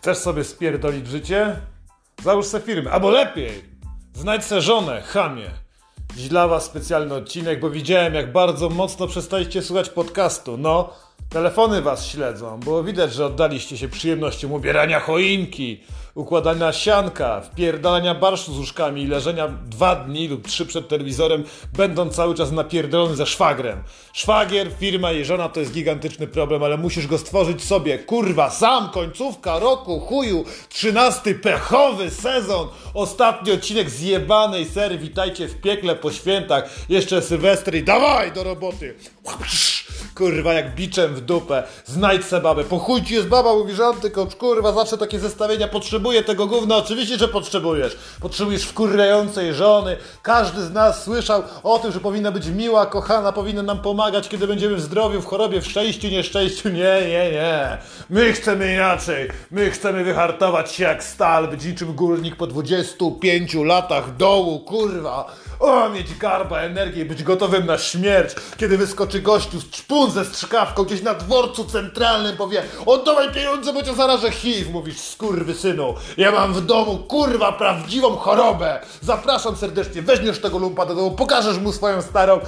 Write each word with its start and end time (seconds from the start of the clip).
Chcesz 0.00 0.18
sobie 0.18 0.44
spierdolić 0.44 1.06
życie? 1.06 1.56
Załóż 2.22 2.46
se 2.46 2.60
firmę, 2.60 2.90
albo 2.90 3.10
lepiej, 3.10 3.64
znajdź 4.14 4.44
se 4.44 4.60
żonę, 4.60 5.02
chamie. 5.02 5.50
Dziś 6.16 6.28
dla 6.28 6.48
was 6.48 6.64
specjalny 6.64 7.14
odcinek, 7.14 7.60
bo 7.60 7.70
widziałem 7.70 8.14
jak 8.14 8.32
bardzo 8.32 8.68
mocno 8.68 9.06
przestaliście 9.06 9.62
słuchać 9.62 9.90
podcastu. 9.90 10.56
No, 10.56 10.90
telefony 11.28 11.82
was 11.82 12.06
śledzą, 12.06 12.60
było 12.60 12.84
widać, 12.84 13.12
że 13.12 13.26
oddaliście 13.26 13.78
się 13.78 13.88
przyjemnościom 13.88 14.52
ubierania 14.52 15.00
choinki, 15.00 15.80
układania 16.14 16.72
sianka, 16.72 17.40
wpierdalania 17.40 18.14
barszu 18.14 18.54
z 18.54 18.58
łóżkami 18.58 19.02
i 19.02 19.06
leżenia 19.06 19.48
dwa 19.48 19.96
dni 19.96 20.28
lub 20.28 20.48
trzy 20.48 20.66
przed 20.66 20.88
telewizorem, 20.88 21.44
będąc 21.72 22.14
cały 22.14 22.34
czas 22.34 22.52
napierdolony 22.52 23.16
ze 23.16 23.26
szwagrem. 23.26 23.82
Szwagier, 24.12 24.68
firma 24.78 25.12
i 25.12 25.24
żona 25.24 25.48
to 25.48 25.60
jest 25.60 25.72
gigantyczny 25.72 26.26
problem, 26.26 26.62
ale 26.62 26.76
musisz 26.76 27.06
go 27.06 27.18
stworzyć 27.18 27.64
sobie. 27.64 27.98
Kurwa, 27.98 28.50
sam, 28.50 28.90
końcówka 28.90 29.58
roku, 29.58 30.00
chuju, 30.00 30.44
trzynasty 30.68 31.34
pechowy 31.34 32.10
sezon, 32.10 32.68
ostatni 32.94 33.52
odcinek 33.52 33.90
zjebanej 33.90 34.64
serii, 34.64 34.98
witajcie 34.98 35.48
w 35.48 35.60
piekle 35.60 35.96
po 35.96 36.12
świętach, 36.12 36.70
jeszcze 36.88 37.22
Sylwestry 37.22 37.82
dawaj 37.82 38.32
do 38.32 38.44
roboty. 38.44 38.94
Kurwa, 40.14 40.52
jak 40.52 40.74
biczem 40.74 41.14
w 41.14 41.20
dupę. 41.20 41.62
Znajdź 41.84 42.24
se 42.24 42.40
babę. 42.40 42.64
Po 42.64 42.78
chuj 42.78 43.02
ci 43.02 43.14
jest 43.14 43.28
baba, 43.28 43.54
mówisz 43.54 43.80
antykocz. 43.80 44.34
Kurwa, 44.34 44.72
zawsze 44.72 44.98
takie 44.98 45.18
zestawienia. 45.18 45.68
Potrzebuję 45.68 46.22
tego 46.22 46.46
gówna. 46.46 46.76
Oczywiście, 46.76 47.18
że 47.18 47.28
potrzebujesz. 47.28 47.96
Potrzebujesz 48.20 48.64
wkurwiającej 48.64 49.54
żony. 49.54 49.96
Każdy 50.22 50.62
z 50.62 50.70
nas 50.72 51.04
słyszał 51.04 51.42
o 51.62 51.78
tym, 51.78 51.92
że 51.92 52.00
powinna 52.00 52.32
być 52.32 52.46
miła, 52.46 52.86
kochana, 52.86 53.32
powinna 53.32 53.62
nam 53.62 53.78
pomagać, 53.78 54.28
kiedy 54.28 54.46
będziemy 54.46 54.76
w 54.76 54.80
zdrowiu, 54.80 55.22
w 55.22 55.26
chorobie, 55.26 55.60
w 55.60 55.66
szczęściu, 55.66 56.08
nieszczęściu. 56.08 56.68
Nie, 56.68 57.00
nie, 57.02 57.30
nie. 57.32 57.78
My 58.10 58.32
chcemy 58.32 58.74
inaczej. 58.74 59.28
My 59.50 59.70
chcemy 59.70 60.04
wyhartować 60.04 60.72
się 60.72 60.84
jak 60.84 61.04
stal, 61.04 61.48
być 61.48 61.64
niczym 61.64 61.94
górnik 61.94 62.36
po 62.36 62.46
25 62.46 63.54
latach 63.54 64.16
dołu, 64.16 64.60
kurwa. 64.60 65.26
O, 65.60 65.88
mieć 65.88 66.14
garba, 66.18 66.60
energię, 66.60 67.04
być 67.04 67.22
gotowym 67.22 67.66
na 67.66 67.78
śmierć, 67.78 68.34
kiedy 68.56 68.78
wyskoczy 68.78 69.20
gościu 69.20 69.60
z 69.60 69.64
czpun 70.00 70.10
ze 70.10 70.24
strzykawką 70.24 70.84
gdzieś 70.84 71.02
na 71.02 71.14
dworcu 71.14 71.64
centralnym, 71.64 72.36
powie 72.36 72.62
oddawaj 72.86 73.32
pieniądze, 73.32 73.72
bo 73.72 73.82
cię 73.82 73.94
zarażę 73.94 74.30
HIV, 74.30 74.70
mówisz 74.70 75.00
skurwy 75.00 75.54
synu. 75.54 75.94
Ja 76.16 76.32
mam 76.32 76.54
w 76.54 76.66
domu, 76.66 76.98
kurwa, 76.98 77.52
prawdziwą 77.52 78.16
chorobę. 78.16 78.80
Zapraszam 79.02 79.56
serdecznie, 79.56 80.02
weźmiesz 80.02 80.40
tego 80.40 80.58
lumpa 80.58 80.86
do 80.86 80.94
domu, 80.94 81.10
pokażesz 81.10 81.58
mu 81.58 81.72
swoją 81.72 82.02
starą 82.02 82.40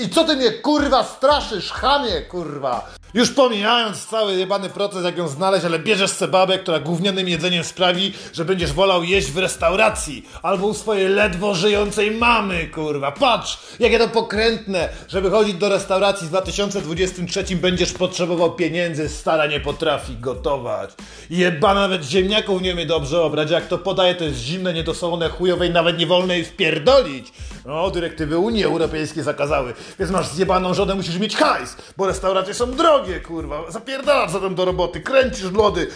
i 0.00 0.02
i 0.02 0.10
co 0.10 0.24
ty 0.24 0.36
mnie, 0.36 0.50
kurwa, 0.50 1.04
straszysz, 1.04 1.72
chamie, 1.72 2.22
kurwa. 2.22 2.88
Już 3.16 3.30
pomijając 3.30 4.06
cały 4.06 4.34
jebany 4.34 4.68
proces, 4.68 5.04
jak 5.04 5.18
ją 5.18 5.28
znaleźć, 5.28 5.64
ale 5.64 5.78
bierzesz 5.78 6.10
se 6.10 6.28
babę, 6.28 6.58
która 6.58 6.80
gównianym 6.80 7.28
jedzeniem 7.28 7.64
sprawi, 7.64 8.12
że 8.32 8.44
będziesz 8.44 8.72
wolał 8.72 9.04
jeść 9.04 9.32
w 9.32 9.38
restauracji 9.38 10.28
albo 10.42 10.66
u 10.66 10.74
swojej 10.74 11.08
ledwo 11.08 11.54
żyjącej 11.54 12.10
mamy, 12.10 12.66
kurwa. 12.66 13.12
Patrz, 13.12 13.58
jakie 13.80 13.98
to 13.98 14.08
pokrętne, 14.08 14.88
żeby 15.08 15.30
chodzić 15.30 15.54
do 15.54 15.68
restauracji 15.68 16.26
w 16.26 16.30
2023 16.30 17.56
będziesz 17.56 17.92
potrzebował 17.92 18.52
pieniędzy, 18.52 19.08
stara 19.08 19.46
nie 19.46 19.60
potrafi 19.60 20.16
gotować. 20.16 20.90
Jeba 21.30 21.74
nawet 21.74 22.04
ziemniaków 22.04 22.62
nie 22.62 22.72
umie 22.72 22.86
dobrze 22.86 23.22
obrać, 23.22 23.50
jak 23.50 23.68
to 23.68 23.78
podaje, 23.78 24.14
to 24.14 24.24
jest 24.24 24.38
zimne, 24.38 24.72
niedosolone, 24.72 25.28
chujowe 25.28 25.66
i 25.66 25.70
nawet 25.70 25.98
nie 25.98 26.06
wolno 26.06 26.34
jej 26.34 26.44
wpierdolić. 26.44 27.32
No, 27.66 27.90
dyrektywy 27.90 28.38
Unii 28.38 28.64
Europejskiej 28.64 29.22
zakazały, 29.22 29.74
więc 29.98 30.10
masz 30.10 30.28
zjebaną 30.28 30.74
żonę, 30.74 30.94
musisz 30.94 31.18
mieć 31.18 31.36
hajs, 31.36 31.76
bo 31.96 32.06
restauracje 32.06 32.54
są 32.54 32.70
drogie, 32.70 33.05
kurwa. 33.14 33.70
Zapierdalasz 33.70 34.30
zatem 34.30 34.54
do 34.54 34.64
roboty, 34.64 35.00
kręcisz 35.00 35.52
lody, 35.52 35.88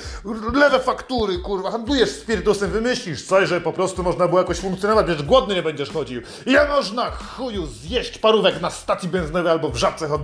lewe 0.55 0.80
faktury, 0.80 1.39
kurwa, 1.39 1.71
handlujesz 1.71 2.10
spirytusem, 2.10 2.71
wymyślisz 2.71 3.22
coś, 3.22 3.48
że 3.48 3.60
po 3.60 3.72
prostu 3.72 4.03
można 4.03 4.28
było 4.28 4.41
jakoś 4.41 4.59
funkcjonować, 4.59 5.06
wiesz, 5.06 5.22
głodny 5.22 5.54
nie 5.54 5.62
będziesz 5.62 5.91
chodził. 5.91 6.22
Ja 6.47 6.69
można 6.69 7.10
chuju 7.10 7.66
zjeść 7.66 8.19
parówek 8.19 8.60
na 8.60 8.70
stacji 8.70 9.09
benzynowej 9.09 9.53
albo 9.53 9.69
w 9.69 9.76
żabce 9.76 10.09
hot. 10.09 10.20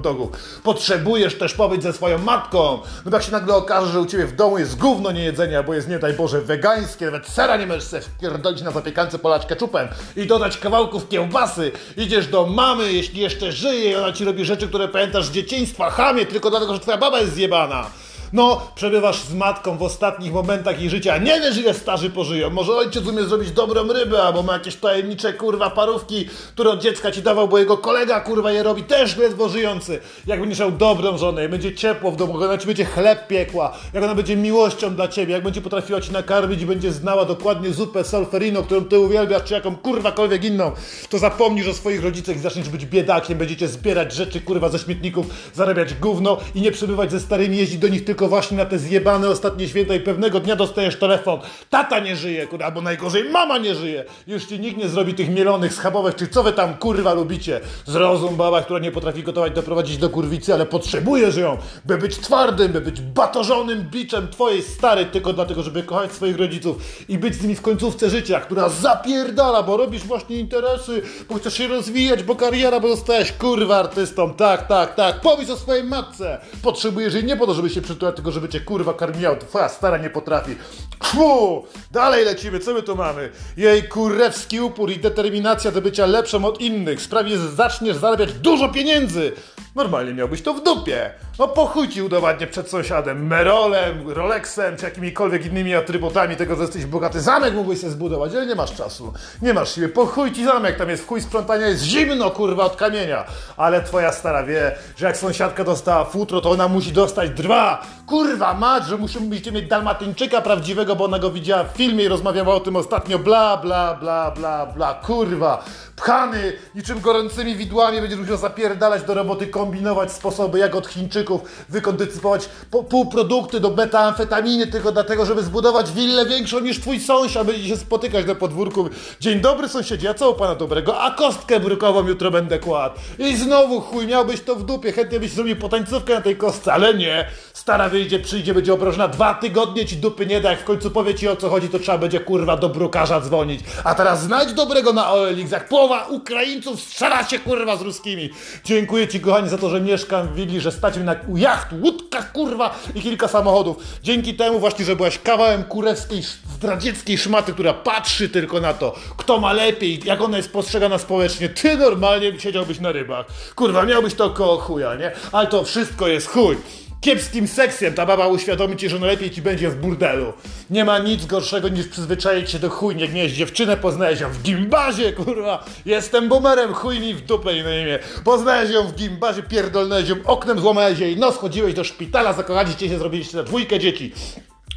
Potrzebujesz 0.63 1.39
też 1.39 1.55
pobyć 1.55 1.83
ze 1.83 1.93
swoją 1.93 2.19
matką, 2.19 2.79
no 3.05 3.11
tak 3.11 3.23
się 3.23 3.33
nagle 3.33 3.55
okaże, 3.55 3.93
że 3.93 4.01
u 4.01 4.07
ciebie 4.07 4.27
w 4.27 4.37
domu 4.37 4.59
jest 4.59 4.79
gówno 4.79 5.13
nie 5.13 5.25
jedzenia, 5.25 5.63
bo 5.63 5.75
jest 5.75 5.89
nie 5.89 5.99
daj 5.99 6.13
Boże 6.13 6.41
wegańskie, 6.41 7.05
nawet 7.05 7.29
sera 7.29 7.57
nie 7.57 7.67
możesz 7.67 7.85
sobie 7.85 8.03
wpierdolić 8.03 8.63
na 8.63 8.71
zapiekance 8.71 9.19
polać 9.19 9.47
keczupem 9.47 9.89
i 10.17 10.27
dodać 10.27 10.59
kawałków 10.59 11.09
kiełbasy. 11.09 11.73
Idziesz 11.97 12.27
do 12.27 12.47
mamy, 12.47 12.93
jeśli 12.93 13.21
jeszcze 13.21 13.53
żyje 13.53 13.91
i 13.91 13.97
ona 13.97 14.13
ci 14.13 14.25
robi 14.25 14.45
rzeczy, 14.45 14.69
które 14.69 14.89
pamiętasz 14.89 15.25
z 15.27 15.31
dzieciństwa, 15.31 15.91
chamie, 15.91 16.27
tylko 16.27 16.51
dlatego, 16.51 16.76
że 16.77 16.81
twoja 16.81 16.99
baba 16.99 17.21
jest 17.21 17.35
zjebana. 17.35 17.91
No, 18.33 18.61
przebywasz 18.75 19.23
z 19.23 19.35
matką 19.35 19.79
w 19.79 19.83
ostatnich 19.83 20.33
momentach 20.33 20.81
jej 20.81 20.91
życia. 20.91 21.19
Nie 21.19 21.41
wiesz, 21.41 21.59
ile 21.59 21.75
starzy 21.75 22.11
pożyją. 22.11 22.51
Może 22.51 22.73
ojciec 22.73 23.07
umie 23.07 23.25
zrobić 23.25 23.51
dobrą 23.51 23.93
rybę, 23.93 24.23
albo 24.23 24.43
ma 24.43 24.53
jakieś 24.53 24.77
tajemnicze, 24.77 25.33
kurwa, 25.33 25.71
parówki, 25.71 26.29
które 26.53 26.71
od 26.71 26.83
dziecka 26.83 27.13
ci 27.13 27.23
dawał, 27.23 27.49
bo 27.49 27.59
jego 27.59 27.79
kolega, 27.79 28.21
kurwa, 28.21 28.53
je 28.53 28.63
robi, 28.63 28.83
też 28.83 29.17
ledwo 29.17 29.49
żyjący. 29.49 30.01
Jak 30.27 30.41
będziesz 30.41 30.59
miał 30.59 30.73
dobrą 30.73 31.19
żonę, 31.19 31.49
będzie 31.49 31.75
ciepło 31.75 32.11
w 32.11 32.17
domu, 32.17 32.41
jak 32.41 32.51
ona 32.51 32.59
ci 32.59 32.67
będzie 32.67 32.85
chleb 32.85 33.27
piekła, 33.27 33.73
jak 33.93 34.05
ona 34.05 34.15
będzie 34.15 34.37
miłością 34.37 34.95
dla 34.95 35.09
ciebie, 35.09 35.33
jak 35.33 35.43
będzie 35.43 35.61
potrafiła 35.61 36.01
ci 36.01 36.13
nakarmić 36.13 36.63
i 36.63 36.67
będzie 36.67 36.93
znała 36.93 37.25
dokładnie 37.25 37.73
zupę 37.73 38.05
solferino, 38.05 38.63
którą 38.63 38.85
ty 38.85 38.99
uwielbiasz, 38.99 39.43
czy 39.45 39.55
jaką 39.55 39.77
kurwakolwiek 39.77 40.45
inną, 40.45 40.73
to 41.11 41.19
zapomnisz 41.19 41.69
o 41.69 41.75
swoich 41.75 42.03
rodzicach 42.03 42.37
i 42.37 42.39
zaczniesz 42.39 42.69
być 42.69 42.87
biedakiem, 42.87 43.39
będziecie 43.39 43.69
zbierać 43.69 44.13
rzeczy, 44.13 44.41
kurwa, 44.41 44.69
ze 44.69 44.79
śmietników, 44.79 45.27
zarabiać 45.55 45.95
gówno 45.95 46.39
i 46.55 46.61
nie 46.61 46.73
przebywać 46.73 47.11
ze 47.11 47.21
starymi, 47.21 47.57
jeździć 47.57 47.79
do 47.79 47.89
nich 47.89 48.05
tylko 48.05 48.16
właśnie 48.19 48.57
na 48.57 48.65
te 48.65 48.79
zjebane 48.79 49.29
ostatnie 49.29 49.69
święta 49.69 49.95
i 49.95 50.01
pewnego 50.01 50.41
dnia 50.41 50.57
dostajesz 50.57 50.99
telefon. 50.99 51.41
Tata 51.71 51.99
nie 51.99 52.17
żyje, 52.17 52.47
kurwa, 52.47 52.65
albo 52.65 52.81
najgorzej 52.83 53.31
mama 53.31 53.59
nie 53.59 53.75
żyje. 53.75 54.05
Już 54.27 54.45
ci 54.45 54.61
nikt 54.61 54.79
nie 54.79 54.89
zrobi 54.89 55.15
tych 55.15 55.31
mielonych 55.31 55.75
schabowych, 55.75 56.15
czy 56.15 56.29
co 56.29 56.43
wy 56.43 56.53
tam 56.53 56.75
kurwa 56.75 57.15
lubicie. 57.15 57.61
Zrozum 57.87 58.37
baba, 58.37 58.63
która 58.63 58.79
nie 58.79 58.93
potrafi 58.93 59.23
gotować, 59.23 59.53
doprowadzić 59.53 59.99
do 59.99 60.11
kurwicy, 60.11 60.55
ale 60.55 60.67
potrzebujesz 60.67 61.37
ją, 61.37 61.57
by 61.85 61.99
być 61.99 62.17
twardym, 62.17 62.73
by 62.73 62.81
być 62.81 63.01
batorzonym 63.01 63.89
biczem 63.91 64.29
twojej 64.29 64.63
starej, 64.63 65.07
tylko 65.07 65.33
dlatego, 65.33 65.63
żeby 65.63 65.83
kochać 65.83 66.13
swoich 66.13 66.39
rodziców 66.39 66.77
i 67.09 67.19
być 67.19 67.35
z 67.35 67.43
nimi 67.43 67.55
w 67.55 67.63
końcówce 67.63 68.11
życia, 68.11 68.41
która 68.41 68.69
zapierdala, 68.69 69.63
bo 69.63 69.77
robisz 69.77 70.03
właśnie 70.03 70.37
interesy, 70.37 71.03
bo 71.29 71.35
chcesz 71.35 71.55
się 71.55 71.69
rozwijać, 71.69 72.23
bo 72.23 72.37
kariera, 72.37 72.81
bo 72.81 72.89
zostałeś 72.89 73.33
kurwa 73.33 73.77
artystą. 73.77 74.35
Tak, 74.35 74.69
tak, 74.69 74.95
tak. 74.95 75.21
Powiedz 75.21 75.51
o 75.51 75.57
swojej 75.57 75.85
matce. 75.85 76.39
Potrzebujesz 76.63 77.15
jej 77.15 77.25
nie 77.25 77.37
po 77.37 77.47
to, 77.47 77.55
żeby 77.55 77.71
się 77.71 77.83
przytulać, 77.83 78.06
tylko 78.13 78.31
żeby 78.31 78.49
cię 78.49 78.61
kurwa 78.61 78.95
karmiła. 78.95 79.37
Twoja 79.37 79.69
stara 79.69 79.99
nie 79.99 80.11
potrafi. 80.11 80.57
Kwu! 80.99 81.65
Dalej 81.91 82.25
lecimy, 82.25 82.61
co 82.61 82.75
my 82.75 82.83
tu 82.83 82.97
mamy? 82.97 83.31
Jej 83.57 83.89
kurewski 83.89 84.61
upór 84.61 84.91
i 84.91 84.97
determinacja 84.97 85.71
do 85.71 85.83
bycia 85.83 86.07
lepszą 86.07 86.45
od 86.45 86.61
innych 86.61 87.03
sprawi, 87.03 87.31
że 87.31 87.49
zaczniesz 87.51 87.97
zarabiać 87.97 88.33
dużo 88.33 88.69
pieniędzy. 88.69 89.33
Normalnie 89.75 90.15
miałbyś 90.15 90.43
to 90.43 90.55
w 90.55 90.63
dupie. 90.63 91.11
No 91.39 91.49
po 91.49 91.67
chuj 91.67 91.89
ci 91.89 92.03
udowadnię 92.03 92.47
przed 92.47 92.69
sąsiadem, 92.69 93.27
Merolem, 93.27 94.11
Rolexem, 94.11 94.77
czy 94.77 94.85
jakimikolwiek 94.85 95.47
innymi 95.47 95.75
atrybutami 95.75 96.37
tego, 96.37 96.57
że 96.57 96.63
jesteś 96.63 96.85
bogaty. 96.85 97.21
Zamek 97.21 97.55
mógłbyś 97.55 97.81
sobie 97.81 97.93
zbudować, 97.93 98.35
ale 98.35 98.47
nie 98.47 98.55
masz 98.55 98.75
czasu. 98.75 99.13
Nie 99.43 99.55
masz 99.55 99.75
siły. 99.75 99.89
Po 99.89 100.07
chuj 100.07 100.33
ci 100.33 100.45
zamek, 100.45 100.77
tam 100.77 100.91
jest 100.91 101.03
w 101.03 101.07
chuj 101.07 101.21
sprzątania, 101.21 101.67
jest 101.67 101.83
zimno, 101.83 102.31
kurwa, 102.31 102.65
od 102.65 102.77
kamienia. 102.77 103.25
Ale 103.57 103.83
twoja 103.83 104.13
stara 104.13 104.43
wie, 104.43 104.77
że 104.97 105.07
jak 105.07 105.17
sąsiadka 105.17 105.65
dostała 105.65 106.05
futro, 106.05 106.41
to 106.41 106.51
ona 106.51 106.69
musi 106.69 106.93
dostać 106.93 107.31
dwa. 107.31 107.87
Kurwa, 108.07 108.55
mać, 108.55 108.87
że 108.87 108.97
musimy 108.97 109.27
mieć 109.53 109.67
dalmatyńczyka 109.69 110.41
prawdziwego, 110.41 110.97
bo 110.97 111.05
ona 111.05 111.19
go 111.19 111.31
widziała 111.31 111.65
w 111.65 111.77
filmie 111.77 112.05
i 112.05 112.09
rozmawiała 112.09 112.55
o 112.55 112.61
tym 112.61 112.77
ostatnio. 112.77 113.19
Bla, 113.19 113.57
bla, 113.57 113.95
bla, 113.95 114.31
bla, 114.31 114.67
bla. 114.67 114.95
Kurwa, 114.95 115.65
pchany 115.97 116.53
niczym 116.75 117.01
gorącymi 117.01 117.57
widłami 117.57 118.01
będziesz 118.01 118.19
musiał 118.19 118.37
zapierdalać 118.37 119.03
do 119.03 119.15
roboty, 119.15 119.47
kombinować 119.47 120.13
sposoby, 120.13 120.59
jak 120.59 120.75
od 120.75 120.87
Chińczyków 120.87 121.41
wykondycypować 121.69 122.49
po- 122.71 122.85
półprodukty 122.85 123.61
do 123.61 123.71
metamfetaminy 123.71 124.67
tylko 124.67 124.93
dlatego, 124.93 125.27
żeby 125.27 125.43
zbudować 125.43 125.93
willę 125.93 126.27
większą 126.27 126.61
niż 126.61 126.81
twój 126.81 127.01
sąsiad. 127.01 127.47
Będzie 127.47 127.69
się 127.69 127.77
spotykać 127.77 128.27
na 128.27 128.35
podwórku. 128.35 128.89
Dzień 129.21 129.41
dobry 129.41 129.69
sąsiedzie, 129.69 130.11
a 130.11 130.15
co 130.15 130.31
u 130.31 130.35
pana 130.35 130.55
dobrego? 130.55 131.01
A 131.01 131.11
kostkę 131.11 131.61
brukową 131.61 132.07
jutro 132.09 132.31
będę 132.31 132.59
kładł. 132.59 132.95
I 133.19 133.37
znowu 133.37 133.81
chuj, 133.81 134.07
miałbyś 134.07 134.41
to 134.41 134.57
w 134.57 134.65
dupie, 134.65 134.93
chętnie 134.93 135.21
byś 135.21 135.31
zrobił 135.31 135.57
potańcówkę 135.57 136.15
na 136.15 136.21
tej 136.21 136.37
kostce, 136.37 136.73
ale 136.73 136.95
nie. 136.95 137.27
Stara 137.53 137.89
wyjdzie, 137.97 138.19
przyjdzie, 138.19 138.55
będzie 138.55 138.75
obrażona, 138.75 139.09
dwa 139.09 139.35
tygodnie 139.35 139.87
ci 139.87 139.97
dupy 139.97 140.27
nie 140.27 140.41
da, 140.41 140.51
jak 140.51 140.61
w 140.61 140.65
końcu 140.65 140.91
powie 140.91 141.15
ci 141.15 141.29
o 141.29 141.37
co 141.37 141.49
chodzi, 141.49 141.69
to 141.69 141.79
trzeba 141.79 141.99
będzie 141.99 142.21
kurwa 142.21 142.57
do 142.57 142.69
brukarza 142.69 143.21
dzwonić. 143.21 143.61
A 143.85 143.95
teraz 143.95 144.23
znajdź 144.23 144.53
dobrego 144.53 144.93
na 144.93 145.13
OLX, 145.13 145.51
jak 145.51 145.69
połowa 145.69 146.07
Ukraińców 146.07 146.81
strzela 146.81 147.25
się 147.25 147.39
kurwa 147.39 147.77
z 147.77 147.83
ruskimi. 147.83 148.31
Dziękuję 148.65 149.09
ci 149.09 149.21
kochani 149.21 149.49
za 149.49 149.59
to, 149.59 149.71
że 149.71 149.81
mieszkam 149.81 150.29
w 150.29 150.35
willi, 150.35 150.61
że 150.61 150.73
stać 150.73 150.97
mi 150.97 151.05
na 151.05 151.17
jacht, 151.35 151.69
łódkach 151.83 152.33
kurwa 152.33 152.79
i 152.95 153.01
kilka 153.01 153.29
samochodów. 153.29 153.77
Dzięki 154.03 154.35
temu 154.35 154.59
właśnie, 154.59 154.85
że 154.85 154.97
byłaś 154.97 155.19
kawałem 155.19 155.65
kurewskiej, 155.65 156.23
zdradzieckiej 156.55 157.19
szmaty, 157.19 157.53
która 157.53 157.75
patrzy 157.75 158.29
tylko 158.29 158.61
na 158.61 158.75
to, 158.75 158.95
kto 159.17 159.41
ma 159.41 159.53
lepiej, 159.53 160.01
jak 160.05 160.21
ona 160.21 160.37
jest 160.37 160.53
postrzegana 160.53 160.99
społecznie. 160.99 161.49
Ty 161.49 161.77
normalnie 161.77 162.41
siedziałbyś 162.41 162.81
na 162.81 162.93
rybach. 162.93 163.27
Kurwa, 163.55 163.83
miałbyś 163.83 164.15
to 164.15 164.31
koło 164.31 164.57
chuja, 164.59 164.95
nie? 164.95 165.13
Ale 165.33 165.47
to 165.47 165.65
wszystko 165.65 166.09
jest 166.09 166.29
chuj. 166.29 166.57
Kiepskim 167.01 167.49
seksem 167.49 167.95
ta 167.95 168.07
baba 168.07 168.29
uświadomi 168.29 168.77
ci, 168.77 168.89
że 168.89 168.99
najlepiej 168.99 169.31
ci 169.31 169.43
będzie 169.43 169.71
w 169.71 169.77
burdelu. 169.77 170.33
Nie 170.71 170.85
ma 170.85 170.99
nic 170.99 171.27
gorszego 171.27 171.69
niż 171.69 171.89
przyzwyczaić 171.89 172.51
się 172.51 172.59
do 172.59 172.71
chuj, 172.71 172.97
nie 172.97 173.09
miałeś 173.09 173.33
dziewczynę, 173.33 173.77
poznałeś 173.77 174.21
ją 174.21 174.29
w 174.31 174.43
gimbazie, 174.43 175.13
kurwa. 175.13 175.65
Jestem 175.87 176.29
boomerem, 176.29 176.75
chuj 176.75 177.01
mi 177.01 177.15
w 177.15 177.21
dupę 177.21 177.59
i 177.59 177.63
na 177.63 177.77
imię. 177.77 177.99
Poznałeś 178.25 178.71
ją 178.71 178.87
w 178.87 178.95
gimbazie, 178.95 179.43
pierdolnąłeś 179.43 180.09
ją 180.09 180.17
oknem, 180.25 180.61
złamałeś 180.61 180.99
jej 180.99 181.17
nos, 181.17 181.37
chodziłeś 181.37 181.75
do 181.75 181.85
szpitala, 181.85 182.33
zakochaliście 182.33 182.89
się, 182.89 182.99
zrobiliście 182.99 183.37
na 183.37 183.43
dwójkę 183.43 183.79
dzieci. 183.79 184.13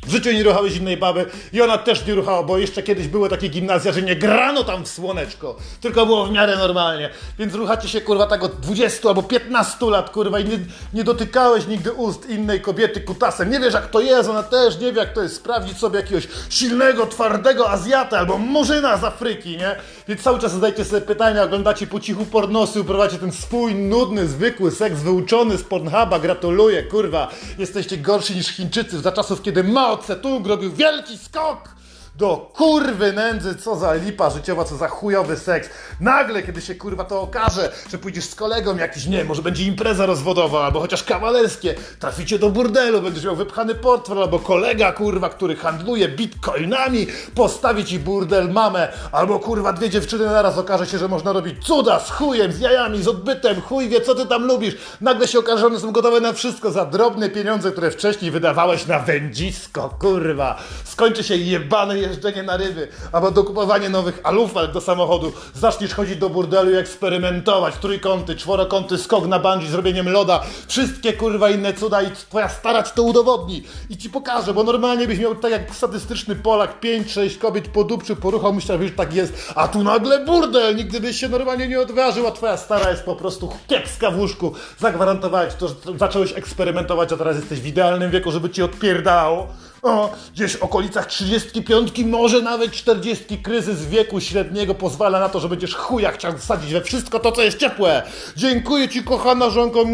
W 0.08 0.12
życiu 0.12 0.32
nie 0.32 0.44
ruchałeś 0.44 0.76
innej 0.76 0.98
baby 0.98 1.26
i 1.54 1.62
ona 1.62 1.78
też 1.78 2.06
nie 2.06 2.16
ruchała, 2.16 2.44
bo 2.44 2.58
jeszcze 2.58 2.84
kiedyś 2.84 3.08
były 3.08 3.30
takie 3.30 3.48
gimnazja, 3.48 3.92
że 3.92 4.02
nie 4.02 4.16
grano 4.16 4.64
tam 4.64 4.86
w 4.86 4.88
słoneczko, 4.88 5.56
tylko 5.82 6.06
było 6.06 6.26
w 6.26 6.32
miarę 6.32 6.58
normalnie. 6.58 7.10
Więc 7.40 7.54
ruchacie 7.54 7.88
się 7.88 8.02
kurwa 8.02 8.28
tak 8.28 8.44
od 8.44 8.60
20 8.60 9.10
albo 9.10 9.24
15 9.24 9.86
lat 9.86 10.10
kurwa 10.10 10.40
i 10.40 10.46
nie, 10.46 10.60
nie 10.94 11.04
dotykałeś 11.04 11.68
nigdy 11.68 11.92
ust 11.92 12.30
innej 12.30 12.62
kobiety 12.62 13.02
kutasem. 13.02 13.52
Nie 13.52 13.60
wiesz 13.60 13.74
jak 13.74 13.90
to 13.90 14.02
jest, 14.02 14.30
ona 14.30 14.44
też 14.44 14.80
nie 14.80 14.94
wie 14.94 15.00
jak 15.00 15.14
to 15.14 15.24
jest 15.24 15.36
sprawdzić 15.36 15.78
sobie 15.78 16.00
jakiegoś 16.00 16.28
silnego, 16.50 17.06
twardego 17.06 17.70
Azjata 17.70 18.20
albo 18.20 18.38
murzyna 18.38 18.98
z 18.98 19.04
Afryki, 19.04 19.58
nie? 19.58 19.76
Więc 20.08 20.22
cały 20.22 20.40
czas 20.40 20.52
zadajcie 20.52 20.86
sobie 20.86 21.02
pytania, 21.02 21.44
oglądacie 21.44 21.88
po 21.88 22.00
cichu 22.00 22.26
pornosy, 22.26 22.82
uprawiacie 22.82 23.18
ten 23.18 23.32
swój 23.32 23.76
nudny, 23.76 24.28
zwykły 24.28 24.72
seks 24.72 25.00
wyuczony 25.00 25.58
z 25.58 25.64
Pornhuba, 25.64 26.20
gratuluję, 26.20 26.84
kurwa. 26.84 27.28
Jesteście 27.58 27.98
gorsi 27.98 28.36
niż 28.36 28.48
Chińczycy 28.48 29.00
za 29.00 29.12
czasów, 29.12 29.42
kiedy 29.42 29.64
Mao 29.90 29.98
Tse-tung 29.98 30.48
robił 30.48 30.72
wielki 30.72 31.18
skok 31.18 31.76
do 32.20 32.52
kurwy 32.56 33.14
nędzy, 33.14 33.56
co 33.56 33.76
za 33.76 33.94
lipa 33.94 34.30
życiowa, 34.30 34.64
co 34.64 34.78
za 34.78 34.88
chujowy 34.88 35.38
seks. 35.38 35.70
Nagle, 36.00 36.44
kiedy 36.44 36.62
się 36.62 36.76
kurwa 36.76 37.04
to 37.04 37.22
okaże, 37.22 37.72
że 37.92 37.98
pójdziesz 37.98 38.26
z 38.26 38.36
kolegą 38.36 38.78
jakiś, 38.78 39.06
nie, 39.06 39.24
może 39.24 39.42
będzie 39.42 39.64
impreza 39.64 40.06
rozwodowa, 40.06 40.66
albo 40.66 40.80
chociaż 40.80 41.04
kawalerskie, 41.04 41.76
traficie 42.00 42.40
do 42.40 42.50
burdelu, 42.50 43.02
będziesz 43.02 43.26
miał 43.26 43.36
wypchany 43.36 43.76
portfel, 43.76 44.22
albo 44.22 44.40
kolega 44.40 44.92
kurwa, 44.92 45.30
który 45.30 45.56
handluje 45.56 46.08
bitcoinami, 46.08 47.08
postawi 47.36 47.86
ci 47.86 48.00
burdel 48.00 48.50
mamę, 48.50 48.88
albo 49.12 49.40
kurwa 49.40 49.74
dwie 49.74 49.90
dziewczyny 49.90 50.26
naraz 50.26 50.58
okaże 50.58 50.88
się, 50.88 50.98
że 50.98 51.08
można 51.08 51.34
robić 51.34 51.66
cuda 51.66 52.00
z 52.00 52.12
chujem, 52.12 52.52
z 52.52 52.60
jajami, 52.60 53.04
z 53.04 53.08
odbytem, 53.08 53.62
chuj 53.62 53.90
wie 53.90 54.02
co 54.02 54.16
ty 54.16 54.26
tam 54.26 54.46
lubisz. 54.46 54.78
Nagle 55.02 55.28
się 55.28 55.40
okaże, 55.40 55.60
że 55.60 55.68
one 55.68 55.80
są 55.80 55.92
gotowe 55.92 56.20
na 56.20 56.34
wszystko 56.34 56.72
za 56.72 56.86
drobne 56.86 57.30
pieniądze, 57.30 57.72
które 57.72 57.92
wcześniej 57.92 58.32
wydawałeś 58.32 58.88
na 58.88 59.00
wędzisko, 59.00 59.96
kurwa. 60.00 60.60
Skończy 60.84 61.24
się 61.24 61.36
jebany 61.36 62.09
jeżdżenie 62.10 62.44
na 62.44 62.58
ryby, 62.58 62.88
albo 63.12 63.32
dokupowanie 63.32 63.90
nowych 63.90 64.20
alufel 64.24 64.72
do 64.72 64.82
samochodu, 64.82 65.32
zaczniesz 65.54 65.94
chodzić 65.94 66.18
do 66.18 66.30
burdelu 66.30 66.72
i 66.72 66.76
eksperymentować, 66.76 67.76
trójkąty, 67.76 68.36
czworokąty, 68.36 68.98
skok 68.98 69.28
na 69.28 69.40
bungee, 69.40 69.68
zrobieniem 69.68 70.10
loda, 70.10 70.44
wszystkie 70.68 71.14
kurwa 71.14 71.50
inne 71.50 71.74
cuda 71.74 72.02
i 72.02 72.12
twoja 72.12 72.50
stara 72.50 72.84
ci 72.84 72.92
to 72.96 73.04
udowodni. 73.04 73.64
I 73.90 73.98
ci 73.98 74.10
pokaże, 74.10 74.54
bo 74.54 74.64
normalnie 74.64 75.08
byś 75.08 75.20
miał 75.20 75.36
tak 75.36 75.52
jak 75.52 75.76
statystyczny 75.76 76.36
Polak, 76.36 76.82
5-6 76.82 77.38
kobiet 77.38 77.68
podupczył, 77.68 78.16
poruchał, 78.16 78.54
myślał, 78.54 78.84
że 78.84 78.90
tak 78.90 79.14
jest, 79.14 79.54
a 79.56 79.68
tu 79.68 79.84
nagle 79.84 80.26
burdel, 80.26 80.76
nigdy 80.76 81.00
byś 81.00 81.20
się 81.20 81.30
normalnie 81.30 81.68
nie 81.68 81.80
odważył, 81.80 82.28
a 82.28 82.32
twoja 82.32 82.58
stara 82.58 82.90
jest 82.90 83.04
po 83.04 83.16
prostu 83.16 83.50
kiepska 83.68 84.12
w 84.12 84.20
łóżku, 84.20 84.54
zagwarantowałem 84.80 85.52
ci 85.52 85.58
to, 85.58 85.68
że 85.68 85.76
zacząłeś 85.98 86.34
eksperymentować, 86.34 87.14
a 87.14 87.18
teraz 87.18 87.36
jesteś 87.36 87.60
w 87.60 87.66
idealnym 87.66 88.12
wieku, 88.12 88.32
żeby 88.32 88.50
ci 88.50 88.64
odpierdało. 88.64 89.48
O, 89.82 90.10
gdzieś 90.34 90.58
w 90.58 90.64
okolicach 90.64 91.06
35, 91.06 92.06
może 92.06 92.42
nawet 92.42 92.72
40 92.72 93.38
kryzys 93.38 93.86
wieku 93.86 94.22
średniego 94.22 94.76
pozwala 94.76 95.20
na 95.20 95.30
to, 95.30 95.40
że 95.40 95.50
będziesz 95.50 95.76
chuja 95.76 96.12
chciał 96.12 96.38
wsadzić 96.38 96.74
we 96.74 96.82
wszystko 96.82 97.20
to, 97.20 97.32
co 97.32 97.42
jest 97.42 97.58
ciepłe. 97.58 98.04
Dziękuję 98.36 98.90
ci, 98.90 99.04
kochana 99.04 99.50
żonko, 99.50 99.86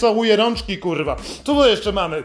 całuję 0.00 0.36
rączki, 0.36 0.78
kurwa. 0.78 1.16
Co 1.44 1.54
my 1.54 1.70
jeszcze 1.70 1.92
mamy? 1.92 2.24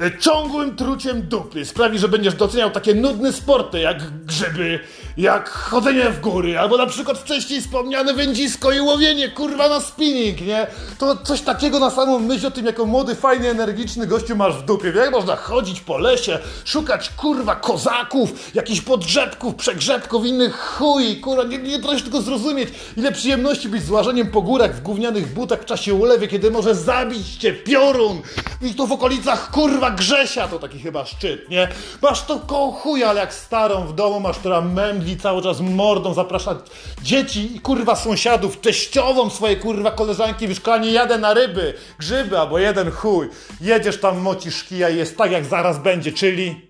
E, 0.00 0.18
ciągłym 0.18 0.76
truciem 0.76 1.22
dupy 1.22 1.64
sprawi, 1.64 1.98
że 1.98 2.08
będziesz 2.08 2.34
doceniał 2.34 2.70
takie 2.70 2.94
nudne 2.94 3.32
sporty 3.32 3.80
jak 3.80 4.24
grzyby, 4.24 4.80
jak 5.16 5.48
chodzenie 5.48 6.10
w 6.10 6.20
góry, 6.20 6.58
albo 6.58 6.76
na 6.76 6.86
przykład 6.86 7.18
wcześniej 7.18 7.60
wspomniane 7.60 8.14
wędzisko 8.14 8.72
i 8.72 8.80
łowienie, 8.80 9.28
kurwa, 9.28 9.68
na 9.68 9.80
spinning, 9.80 10.40
nie? 10.40 10.66
To 10.98 11.16
coś 11.16 11.40
takiego 11.40 11.78
na 11.78 11.90
samą 11.90 12.18
myśl 12.18 12.46
o 12.46 12.50
tym, 12.50 12.66
jako 12.66 12.86
młody, 12.86 13.14
fajny, 13.14 13.48
energiczny 13.48 14.06
gościu 14.06 14.36
masz 14.36 14.54
w 14.54 14.64
dupie. 14.64 14.92
Jak 14.96 15.12
można 15.12 15.36
chodzić 15.36 15.80
po 15.80 15.98
lesie, 15.98 16.38
szukać, 16.64 17.10
kurwa, 17.16 17.56
kozaków, 17.56 18.54
jakichś 18.54 18.80
podgrzebków, 18.80 19.54
przegrzebków, 19.54 20.26
innych 20.26 20.58
chuj, 20.58 21.20
kurwa, 21.20 21.44
nie, 21.44 21.58
nie 21.58 21.78
potrafisz 21.78 22.02
tylko 22.02 22.20
zrozumieć, 22.20 22.68
ile 22.96 23.12
przyjemności 23.12 23.68
być 23.68 23.82
z 23.82 23.90
łażeniem 23.90 24.26
po 24.26 24.42
górach 24.42 24.76
w 24.76 24.82
gównianych 24.82 25.34
butach 25.34 25.62
w 25.62 25.64
czasie 25.64 25.94
ulewy, 25.94 26.28
kiedy 26.28 26.50
może 26.50 26.74
zabić 26.74 27.36
cię 27.36 27.52
piorun 27.52 28.20
i 28.62 28.74
to 28.74 28.86
w 28.86 28.92
okolicach, 28.92 29.50
kurwa, 29.50 29.85
Grzesia 29.90 30.48
to 30.48 30.58
taki 30.58 30.78
chyba 30.78 31.06
szczyt, 31.06 31.48
nie? 31.48 31.68
Masz 32.02 32.22
to 32.22 32.40
koło 32.40 32.82
ale 33.06 33.20
jak 33.20 33.34
starą 33.34 33.86
w 33.86 33.94
domu 33.94 34.20
masz, 34.20 34.38
która 34.38 34.60
mędli 34.60 35.16
cały 35.16 35.42
czas 35.42 35.60
mordą, 35.60 36.14
zaprasza 36.14 36.56
dzieci 37.02 37.56
i 37.56 37.60
kurwa 37.60 37.96
sąsiadów, 37.96 38.60
teściową 38.60 39.30
swojej 39.30 39.56
kurwa 39.56 39.90
koleżanki 39.90 40.48
w 40.48 40.54
szkole, 40.54 40.80
nie 40.80 40.90
jadę 40.90 41.18
na 41.18 41.34
ryby, 41.34 41.74
grzyby 41.98 42.38
albo 42.38 42.58
jeden 42.58 42.90
chuj. 42.90 43.28
Jedziesz 43.60 44.00
tam, 44.00 44.18
mocisz 44.18 44.64
kija 44.64 44.88
i 44.88 44.96
jest 44.96 45.16
tak 45.16 45.32
jak 45.32 45.44
zaraz 45.44 45.78
będzie, 45.78 46.12
czyli... 46.12 46.66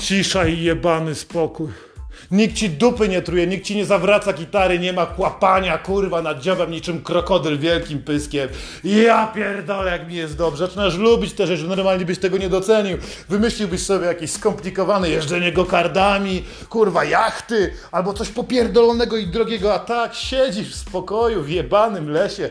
Cisza 0.00 0.46
i 0.46 0.62
jebany 0.62 1.14
spokój. 1.14 1.93
Nikt 2.34 2.56
ci 2.56 2.70
dupy 2.70 3.08
nie 3.08 3.22
truje, 3.22 3.46
nikt 3.46 3.66
ci 3.66 3.76
nie 3.76 3.84
zawraca 3.84 4.32
gitary, 4.32 4.78
nie 4.78 4.92
ma 4.92 5.06
kłapania, 5.06 5.78
kurwa, 5.78 6.22
nad 6.22 6.40
dziobem 6.40 6.70
niczym 6.70 7.02
krokodyl 7.02 7.58
wielkim 7.58 8.02
pyskiem. 8.02 8.48
Ja 8.84 9.26
pierdolę, 9.26 9.90
jak 9.90 10.08
mi 10.08 10.14
jest 10.14 10.36
dobrze. 10.36 10.66
Zaczynasz 10.66 10.96
lubić 10.96 11.32
te 11.32 11.46
rzeczy, 11.46 11.64
normalnie 11.64 12.04
byś 12.04 12.18
tego 12.18 12.38
nie 12.38 12.48
docenił. 12.48 12.98
Wymyśliłbyś 13.28 13.82
sobie 13.82 14.06
jakieś 14.06 14.30
skomplikowane 14.30 15.10
jeżdżenie 15.10 15.52
gokardami, 15.52 16.44
kurwa, 16.68 17.04
jachty, 17.04 17.72
albo 17.92 18.14
coś 18.14 18.28
popierdolonego 18.28 19.16
i 19.16 19.26
drogiego, 19.26 19.74
a 19.74 19.78
tak 19.78 20.14
siedzisz 20.14 20.72
w 20.72 20.74
spokoju, 20.74 21.42
w 21.42 21.48
jebanym 21.48 22.10
lesie. 22.10 22.50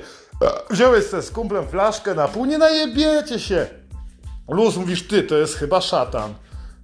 Wziąłeś 0.70 1.06
sobie 1.06 1.24
z 1.24 1.32
kumplem 1.32 1.68
flaszkę 1.68 2.16
na 2.16 2.28
pół, 2.28 2.46
nie 2.46 2.58
najebiecie 2.58 3.40
się. 3.40 3.68
Luz, 4.50 4.78
mówisz 4.78 5.08
ty, 5.08 5.24
to 5.24 5.38
jest 5.38 5.56
chyba 5.56 5.82
szatan. 5.82 6.34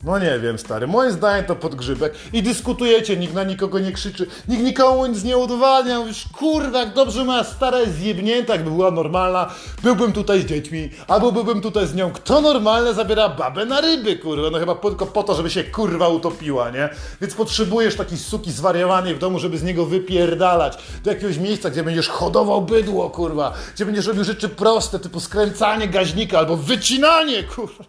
No 0.04 0.19
nie 0.19 0.40
wiem, 0.40 0.60
stary. 0.60 0.88
Moim 0.88 1.12
zdaniem 1.12 1.46
to 1.46 1.56
podgrzybek. 1.56 2.13
I 2.34 2.44
dyskutujecie, 2.44 3.18
nikt 3.18 3.34
na 3.34 3.44
nikogo 3.44 3.80
nie 3.80 3.92
krzyczy, 3.92 4.28
nikt 4.48 4.63
nikomu 4.63 5.06
nic 5.06 5.24
nie 5.24 5.38
udowodnia. 5.38 6.00
Mówisz, 6.00 6.25
kurwa, 6.38 6.80
jak 6.80 6.94
dobrze 6.94 7.23
moja 7.23 7.44
stara 7.44 7.80
jest 7.80 7.95
zjebnięta, 7.95 8.54
jakby 8.54 8.71
była 8.71 8.92
normalna, 8.92 9.50
byłbym 9.83 10.14
tutaj 10.14 10.42
z 10.42 10.45
dziećmi, 10.45 10.90
albo 11.07 11.31
byłbym 11.31 11.62
tutaj 11.62 11.88
z 11.88 11.95
nią. 11.95 12.12
Kto 12.12 12.42
normalne 12.42 12.94
zabiera 12.94 13.30
babę 13.30 13.66
na 13.66 13.81
ryby, 13.81 14.16
kurwa? 14.16 14.50
No 14.50 14.59
chyba 14.59 14.76
tylko 14.76 15.06
po 15.06 15.23
to, 15.23 15.35
żeby 15.35 15.50
się 15.50 15.64
kurwa 15.64 16.07
utopiła, 16.07 16.69
nie? 16.69 16.90
Więc 17.21 17.33
potrzebujesz 17.33 17.95
takiej 17.95 18.18
suki 18.18 18.52
zwariowanej 18.52 19.16
w 19.16 19.19
domu, 19.19 19.40
żeby 19.40 19.57
z 19.57 19.64
niego 19.64 19.85
wypierdalać. 19.85 20.78
Do 21.04 21.12
jakiegoś 21.12 21.38
miejsca, 21.38 21.69
gdzie 21.69 21.83
będziesz 21.83 22.07
hodował 22.07 22.62
bydło, 22.62 23.09
kurwa. 23.09 23.54
Gdzie 23.76 23.85
będziesz 23.85 24.07
robił 24.07 24.23
rzeczy 24.23 24.50
proste, 24.50 25.00
typu 25.00 25.19
skręcanie 25.19 25.88
gaźnika 25.88 26.40
albo 26.40 26.57
wycinanie, 26.57 27.44
kurwa. 27.44 27.83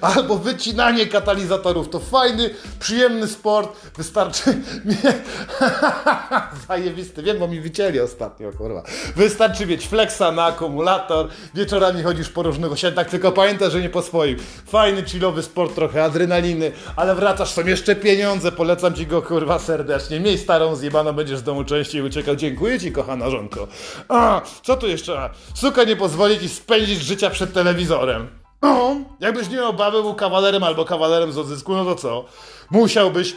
Albo 0.00 0.38
wycinanie 0.38 1.06
katalizatorów. 1.06 1.88
To 1.88 2.00
fajny, 2.00 2.50
przyjemny 2.80 3.28
sport. 3.28 3.76
Wystarczy. 3.96 4.42
Zajebisty. 6.68 7.22
Wiem, 7.22 7.38
bo 7.38 7.48
mi 7.48 7.60
wycięli 7.60 8.00
ostatnio, 8.00 8.52
kurwa. 8.52 8.82
Wystarczy 9.16 9.66
mieć 9.66 9.86
flexa 9.86 10.32
na 10.32 10.44
akumulator. 10.44 11.28
Wieczorami 11.54 12.02
chodzisz 12.02 12.28
po 12.28 12.42
różnych 12.42 12.72
osiedlach, 12.72 13.08
tylko 13.08 13.32
pamiętaj, 13.32 13.70
że 13.70 13.80
nie 13.80 13.90
po 13.90 14.02
swoim. 14.02 14.36
Fajny, 14.66 15.02
chillowy 15.02 15.42
sport, 15.42 15.74
trochę 15.74 16.04
adrenaliny, 16.04 16.72
ale 16.96 17.14
wracasz, 17.14 17.50
są 17.50 17.66
jeszcze 17.66 17.96
pieniądze. 17.96 18.52
Polecam 18.52 18.94
ci 18.94 19.06
go, 19.06 19.22
kurwa, 19.22 19.58
serdecznie. 19.58 20.20
Miej 20.20 20.38
starą 20.38 20.76
zjebaną, 20.76 21.12
będziesz 21.12 21.38
z 21.38 21.42
domu 21.42 21.64
częściej 21.64 22.02
uciekał. 22.02 22.36
Dziękuję 22.36 22.80
ci, 22.80 22.92
kochana 22.92 23.30
żonko. 23.30 23.68
A, 24.08 24.42
co 24.62 24.76
tu 24.76 24.86
jeszcze? 24.86 25.30
Suka 25.54 25.84
nie 25.84 25.96
pozwoli 25.96 26.38
ci 26.40 26.48
spędzić 26.48 27.02
życia 27.02 27.30
przed 27.30 27.52
telewizorem. 27.52 28.47
No, 28.62 28.96
jakbyś 29.20 29.48
nie 29.48 29.56
miał 29.56 29.74
był 30.02 30.14
kawalerem 30.14 30.64
albo 30.64 30.84
kawalerem 30.84 31.32
z 31.32 31.38
odzysku, 31.38 31.74
no 31.74 31.84
to 31.84 31.94
co? 31.94 32.24
Musiałbyś 32.70 33.36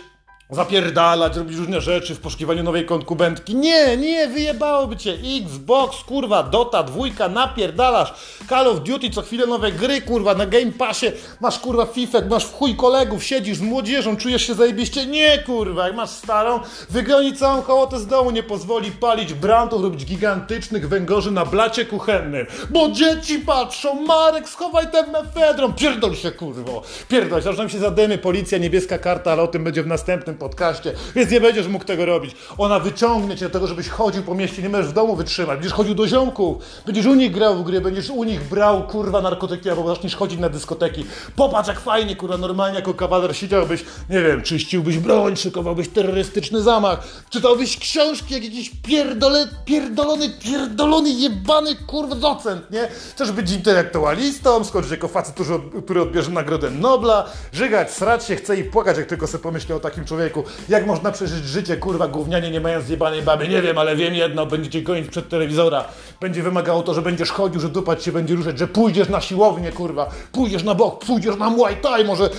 zapierdalać, 0.52 1.36
robić 1.38 1.58
różne 1.58 1.82
rzeczy 1.82 2.16
w 2.16 2.20
poszukiwaniu 2.20 2.64
nowej 2.64 2.86
konkubentki. 2.86 3.56
Nie, 3.56 3.98
nie, 3.98 4.28
wyjebałoby 4.28 4.98
cię. 4.98 5.18
Xbox, 5.44 6.04
kurwa, 6.04 6.44
Dota, 6.44 6.84
dwójka, 6.84 7.30
napierdalasz. 7.30 8.14
Call 8.50 8.68
of 8.68 8.80
Duty, 8.80 9.10
co 9.10 9.22
chwilę 9.22 9.48
nowe 9.48 9.72
gry, 9.72 10.02
kurwa, 10.02 10.36
na 10.36 10.46
Game 10.46 10.72
Passie. 10.72 11.06
Masz, 11.42 11.60
kurwa, 11.60 11.86
FIFA, 11.86 12.18
masz 12.30 12.46
w 12.46 12.54
chuj 12.54 12.76
kolegów, 12.76 13.24
siedzisz 13.24 13.58
z 13.58 13.62
młodzieżą, 13.62 14.18
czujesz 14.18 14.48
się 14.48 14.54
zajebiście. 14.54 15.06
Nie, 15.06 15.44
kurwa, 15.46 15.88
jak 15.88 15.96
masz 15.96 16.10
starą, 16.10 16.60
wygoni 16.90 17.34
całą 17.34 17.62
hołotę 17.62 18.00
z 18.00 18.08
domu, 18.08 18.32
nie 18.32 18.44
pozwoli 18.44 18.92
palić 18.92 19.34
brandów, 19.34 19.84
robić 19.84 20.06
gigantycznych 20.06 20.90
węgorzy 20.90 21.32
na 21.32 21.46
blacie 21.46 21.86
kuchennym. 21.86 22.46
Bo 22.70 22.90
dzieci 22.90 23.40
patrzą, 23.40 24.02
Marek, 24.02 24.50
schowaj 24.50 24.92
ten 24.92 25.12
mefedron. 25.12 25.74
Pierdol 25.74 26.16
się, 26.16 26.32
kurwo. 26.32 26.82
Pierdol 27.08 27.42
zaczynam 27.42 27.70
się 27.70 27.80
zadymy, 27.80 28.18
policja, 28.18 28.58
niebieska 28.58 28.98
karta, 28.98 29.32
ale 29.32 29.42
o 29.42 29.48
tym 29.48 29.64
będzie 29.64 29.84
w 29.84 29.88
następnym 29.88 30.41
podcaście, 30.42 30.94
więc 31.16 31.32
nie 31.32 31.42
będziesz 31.42 31.68
mógł 31.68 31.86
tego 31.86 32.06
robić. 32.06 32.36
Ona 32.58 32.80
wyciągnie 32.80 33.38
cię 33.38 33.46
do 33.46 33.52
tego, 33.52 33.68
żebyś 33.68 33.90
chodził 33.90 34.24
po 34.24 34.36
mieście, 34.36 34.62
nie 34.62 34.70
możesz 34.70 34.88
w 34.88 34.94
domu 34.94 35.16
wytrzymać, 35.16 35.56
będziesz 35.56 35.74
chodził 35.74 35.96
do 35.96 36.08
ziomków, 36.08 36.64
będziesz 36.86 37.06
u 37.06 37.16
nich 37.16 37.32
grał 37.32 37.56
w 37.56 37.64
gry, 37.64 37.82
będziesz 37.82 38.10
u 38.10 38.24
nich 38.24 38.44
brał, 38.44 38.88
kurwa, 38.88 39.22
narkotyki, 39.22 39.70
albo 39.70 39.96
zaczniesz 39.96 40.16
chodzić 40.16 40.40
na 40.40 40.50
dyskoteki. 40.50 41.06
Popatrz, 41.36 41.68
jak 41.70 41.80
fajnie, 41.80 42.16
kurwa, 42.16 42.38
normalnie 42.38 42.76
jako 42.76 42.94
kawaler 42.94 43.36
siedziałbyś, 43.36 43.86
nie 44.10 44.22
wiem, 44.22 44.42
czyściłbyś 44.42 44.98
broń, 44.98 45.36
szykowałbyś 45.36 45.88
terrorystyczny 45.88 46.62
zamach, 46.62 47.08
czytałbyś 47.30 47.78
książki, 47.78 48.34
jak 48.34 48.44
jakiś 48.44 48.72
pierdole, 48.84 49.48
pierdolony, 49.66 50.30
pierdolony, 50.30 51.10
jebany, 51.10 51.76
kurwa, 51.76 52.16
docent, 52.16 52.72
nie? 52.72 52.88
Chcesz 53.12 53.32
być 53.32 53.52
intelektualistą, 53.52 54.64
skończyć 54.64 54.92
jako 54.92 55.08
facet, 55.08 55.34
który, 55.34 55.50
który 55.84 56.02
odbierze 56.02 56.32
Nagrodę 56.32 56.70
Nobla, 56.70 57.26
żygać, 57.54 57.92
srać 57.92 58.26
się 58.26 58.36
chce 58.36 58.58
i 58.58 58.64
płakać, 58.64 58.98
jak 58.98 59.08
tylko 59.08 59.28
sobie 59.28 59.44
pomyślę 59.44 59.76
o 59.76 59.80
takim 59.80 60.06
człowieku. 60.06 60.31
Jak 60.70 60.86
można 60.88 61.12
przeżyć 61.12 61.46
życie, 61.46 61.78
kurwa, 61.78 62.08
gównianie, 62.08 62.52
nie 62.52 62.62
mając 62.62 62.86
zjebanej 62.86 63.22
baby? 63.22 63.48
Nie 63.48 63.62
wiem, 63.62 63.78
ale 63.78 63.96
wiem 63.96 64.14
jedno, 64.14 64.46
będziecie 64.46 64.82
gonić 64.82 65.08
przed 65.08 65.30
telewizora. 65.30 65.86
Będzie 66.22 66.44
wymagało 66.44 66.84
to, 66.84 66.94
że 66.94 67.02
będziesz 67.02 67.32
chodził, 67.32 67.62
że 67.62 67.70
dupać 67.70 68.04
się 68.04 68.12
będzie 68.12 68.36
ruszać, 68.36 68.60
że 68.60 68.68
pójdziesz 68.68 69.10
na 69.10 69.22
siłownię, 69.22 69.72
kurwa, 69.72 70.10
pójdziesz 70.32 70.64
na 70.64 70.76
bok, 70.76 71.06
pójdziesz 71.06 71.38
na 71.38 71.50
Muay 71.50 71.76
Thai, 71.76 72.06
może 72.06 72.30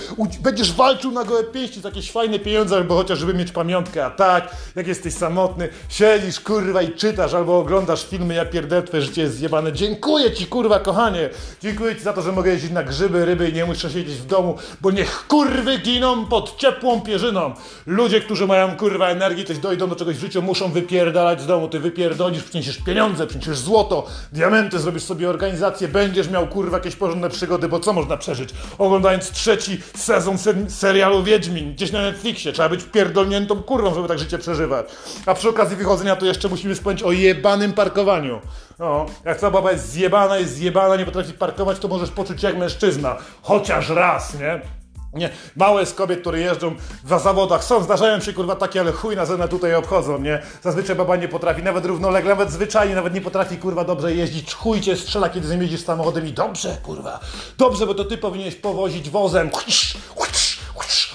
będziesz 0.41 0.73
walczył 0.73 1.11
na 1.11 1.23
gołe 1.23 1.43
pięści 1.43 1.81
za 1.81 1.89
jakieś 1.89 2.11
fajne 2.11 2.39
pieniądze, 2.39 2.75
albo 2.75 2.95
chociaż 2.95 3.19
żeby 3.19 3.33
mieć 3.33 3.51
pamiątkę, 3.51 4.05
a 4.05 4.09
tak, 4.09 4.55
jak 4.75 4.87
jesteś 4.87 5.13
samotny, 5.13 5.69
siedzisz, 5.89 6.39
kurwa, 6.39 6.81
i 6.81 6.91
czytasz, 6.91 7.33
albo 7.33 7.57
oglądasz 7.57 8.07
filmy, 8.07 8.33
ja 8.33 8.45
pierdolę, 8.45 8.83
twoje 8.83 9.03
życie 9.03 9.21
jest 9.21 9.35
zjebane. 9.35 9.73
Dziękuję 9.73 10.31
ci, 10.31 10.47
kurwa, 10.47 10.79
kochanie. 10.79 11.29
Dziękuję 11.61 11.95
ci 11.95 12.01
za 12.01 12.13
to, 12.13 12.21
że 12.21 12.31
mogę 12.31 12.51
jeździć 12.51 12.71
na 12.71 12.83
grzyby, 12.83 13.25
ryby 13.25 13.49
i 13.49 13.53
nie 13.53 13.65
muszę 13.65 13.89
siedzieć 13.89 14.15
w 14.15 14.25
domu, 14.25 14.57
bo 14.81 14.91
niech 14.91 15.27
kurwy 15.27 15.77
giną 15.77 16.25
pod 16.25 16.57
ciepłą 16.57 17.01
pierzyną. 17.01 17.53
Ludzie, 17.85 18.21
którzy 18.21 18.47
mają, 18.47 18.77
kurwa, 18.77 19.07
energii, 19.07 19.45
też 19.45 19.57
dojdą 19.57 19.87
do 19.87 19.95
czegoś 19.95 20.15
w 20.15 20.19
życiu, 20.19 20.41
muszą 20.41 20.71
wypierdalać 20.71 21.41
z 21.41 21.47
domu. 21.47 21.67
Ty 21.67 21.79
wypierdolisz, 21.79 22.43
przyniesiesz 22.43 22.77
pieniądze, 22.77 23.27
przyniesiesz 23.27 23.57
złoto, 23.57 24.07
diamenty, 24.31 24.79
zrobisz 24.79 25.03
sobie 25.03 25.29
organizację, 25.29 25.87
będziesz 25.87 26.29
miał, 26.29 26.47
kurwa, 26.47 26.77
jakieś 26.77 26.95
porządne 26.95 27.29
przygody, 27.29 27.67
bo 27.67 27.79
co 27.79 27.93
można 27.93 28.17
przeżyć? 28.17 28.49
Oglądając 28.77 29.31
trzeci 29.31 29.81
sezon 29.95 30.37
serialu 30.67 31.23
Wiedźmin, 31.23 31.73
gdzieś 31.73 31.91
na 31.91 32.01
Netflixie. 32.01 32.53
Trzeba 32.53 32.69
być 32.69 32.83
pierdolniętą 32.83 33.63
kurwą, 33.63 33.95
żeby 33.95 34.07
tak 34.07 34.19
życie 34.19 34.37
przeżywać. 34.37 34.85
A 35.25 35.33
przy 35.33 35.49
okazji 35.49 35.77
wychodzenia 35.77 36.15
to 36.15 36.25
jeszcze 36.25 36.49
musimy 36.49 36.75
wspomnieć 36.75 37.03
o 37.03 37.11
jebanym 37.11 37.73
parkowaniu. 37.73 38.41
No, 38.79 39.05
jak 39.25 39.39
ta 39.39 39.51
baba 39.51 39.71
jest 39.71 39.89
zjebana, 39.89 40.37
jest 40.37 40.53
zjebana, 40.53 40.95
nie 40.95 41.05
potrafi 41.05 41.33
parkować, 41.33 41.79
to 41.79 41.87
możesz 41.87 42.09
poczuć 42.09 42.43
jak 42.43 42.57
mężczyzna. 42.57 43.17
Chociaż 43.41 43.89
raz, 43.89 44.39
nie? 44.39 44.82
Nie, 45.13 45.29
małe 45.55 45.85
z 45.85 45.93
kobiet, 45.93 46.21
które 46.21 46.39
jeżdżą 46.39 46.75
w 47.03 47.19
zawodach. 47.19 47.63
Są, 47.63 47.83
zdarzają 47.83 48.19
się 48.19 48.33
kurwa 48.33 48.55
takie, 48.55 48.79
ale 48.79 48.91
chuj 48.91 49.15
na 49.15 49.25
zenę 49.25 49.47
tutaj 49.47 49.75
obchodzą, 49.75 50.19
nie? 50.19 50.41
Zazwyczaj 50.61 50.95
baba 50.95 51.15
nie 51.15 51.27
potrafi, 51.27 51.63
nawet 51.63 51.85
równolegle, 51.85 52.29
nawet 52.29 52.51
zwyczajnie, 52.51 52.95
nawet 52.95 53.13
nie 53.13 53.21
potrafi 53.21 53.57
kurwa 53.57 53.83
dobrze 53.83 54.15
jeździć, 54.15 54.53
chuj 54.53 54.81
cię 54.81 54.97
strzela, 54.97 55.29
kiedy 55.29 55.57
jeździsz 55.57 55.83
samochodem 55.83 56.27
i 56.27 56.33
dobrze 56.33 56.77
kurwa, 56.83 57.19
dobrze, 57.57 57.87
bo 57.87 57.93
to 57.93 58.05
ty 58.05 58.17
powinieneś 58.17 58.55
powozić 58.55 59.09
wozem, 59.09 59.49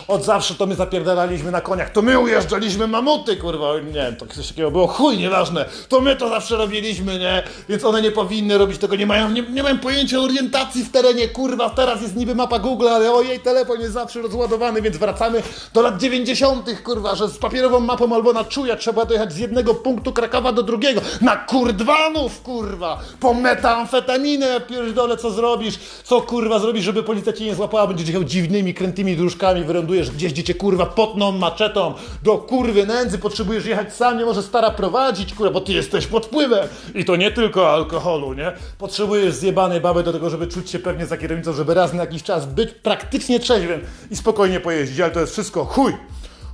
od 0.09 0.25
zawsze 0.25 0.55
to 0.55 0.67
my 0.67 0.75
zapierdalaliśmy 0.75 1.51
na 1.51 1.61
koniach, 1.61 1.91
to 1.91 2.03
my 2.03 2.19
ujeżdżaliśmy 2.19 2.87
mamuty, 2.87 3.37
kurwa, 3.37 3.75
nie 3.79 3.93
wiem, 3.93 4.17
to 4.17 4.27
coś 4.27 4.49
takiego 4.49 4.71
było, 4.71 4.87
chuj, 4.87 5.19
nieważne, 5.19 5.65
to 5.89 6.01
my 6.01 6.17
to 6.17 6.29
zawsze 6.29 6.57
robiliśmy, 6.57 7.19
nie? 7.19 7.43
Więc 7.69 7.85
one 7.85 8.03
nie 8.03 8.11
powinny 8.11 8.59
robić 8.59 8.79
tego, 8.79 8.97
nie 8.97 9.07
mają, 9.07 9.31
nie, 9.31 9.43
nie 9.43 9.63
mają 9.63 9.79
pojęcia 9.79 10.19
orientacji 10.19 10.85
w 10.85 10.91
terenie, 10.91 11.29
kurwa, 11.29 11.71
teraz 11.71 12.03
jest 12.03 12.17
niby 12.17 12.35
mapa 12.35 12.59
Google, 12.59 12.89
ale 12.89 13.13
o 13.13 13.23
jej 13.23 13.41
telefon 13.41 13.81
jest 13.81 13.93
zawsze 13.93 14.23
rozładowany, 14.23 14.83
więc 14.83 14.97
wracamy 14.97 15.43
do 15.75 15.83
lat 15.83 15.99
90., 16.01 16.83
kurwa, 16.85 17.15
że 17.15 17.29
z 17.29 17.39
papierową 17.39 17.81
mapą 17.81 18.15
albo 18.15 18.33
na 18.33 18.45
czuja 18.45 18.77
trzeba 18.77 19.05
dojechać 19.05 19.33
z 19.33 19.39
jednego 19.39 19.75
punktu 19.75 20.13
Krakowa 20.13 20.53
do 20.53 20.63
drugiego, 20.63 21.01
na 21.21 21.37
kurdwanów, 21.37 22.43
kurwa, 22.43 23.01
po 23.21 23.35
metamfetaminę, 23.35 24.61
pierdolę, 24.61 25.17
co 25.17 25.31
zrobisz, 25.31 25.79
co 26.05 26.21
kurwa 26.21 26.59
zrobisz, 26.59 26.85
żeby 26.85 27.03
policja 27.03 27.33
cię 27.33 27.45
nie 27.45 27.55
złapała, 27.55 27.87
będziesz 27.87 28.07
jechał 28.09 28.25
dziwnymi, 28.25 28.75
krętymi 28.75 29.17
dróżkami, 29.17 29.65
wyrądujesz 29.65 29.98
potrzebujesz 29.99 30.11
gdzieś, 30.11 30.33
gdzie 30.33 30.45
cię 30.45 30.55
kurwa 30.55 30.87
potną 30.87 31.33
maczetą 31.33 31.95
do 32.23 32.39
kurwy 32.39 32.87
nędzy, 32.87 33.19
potrzebujesz 33.19 33.67
jechać 33.67 33.95
sam, 33.95 34.19
nie 34.19 34.25
może 34.25 34.43
stara 34.43 34.71
prowadzić, 34.71 35.35
kurwa, 35.35 35.53
bo 35.53 35.61
ty 35.61 35.73
jesteś 35.73 36.07
pod 36.07 36.27
wpływem. 36.27 36.69
I 36.95 37.05
to 37.05 37.17
nie 37.17 37.31
tylko 37.31 37.73
alkoholu, 37.73 38.35
nie? 38.35 38.53
Potrzebujesz 38.79 39.35
zjebanej 39.35 39.81
baby 39.81 40.03
do 40.03 40.13
tego, 40.13 40.31
żeby 40.31 40.47
czuć 40.47 40.71
się 40.71 40.79
pewnie 40.79 41.07
za 41.07 41.17
kierownicą, 41.17 41.53
żeby 41.53 41.75
raz 41.75 41.93
na 41.93 42.01
jakiś 42.01 42.23
czas 42.23 42.47
być 42.47 42.71
praktycznie 42.83 43.41
trzeźwym 43.41 43.81
i 44.11 44.17
spokojnie 44.17 44.61
pojeździć, 44.61 45.01
ale 45.01 45.11
to 45.11 45.21
jest 45.21 45.33
wszystko 45.33 45.65
chuj. 45.65 45.93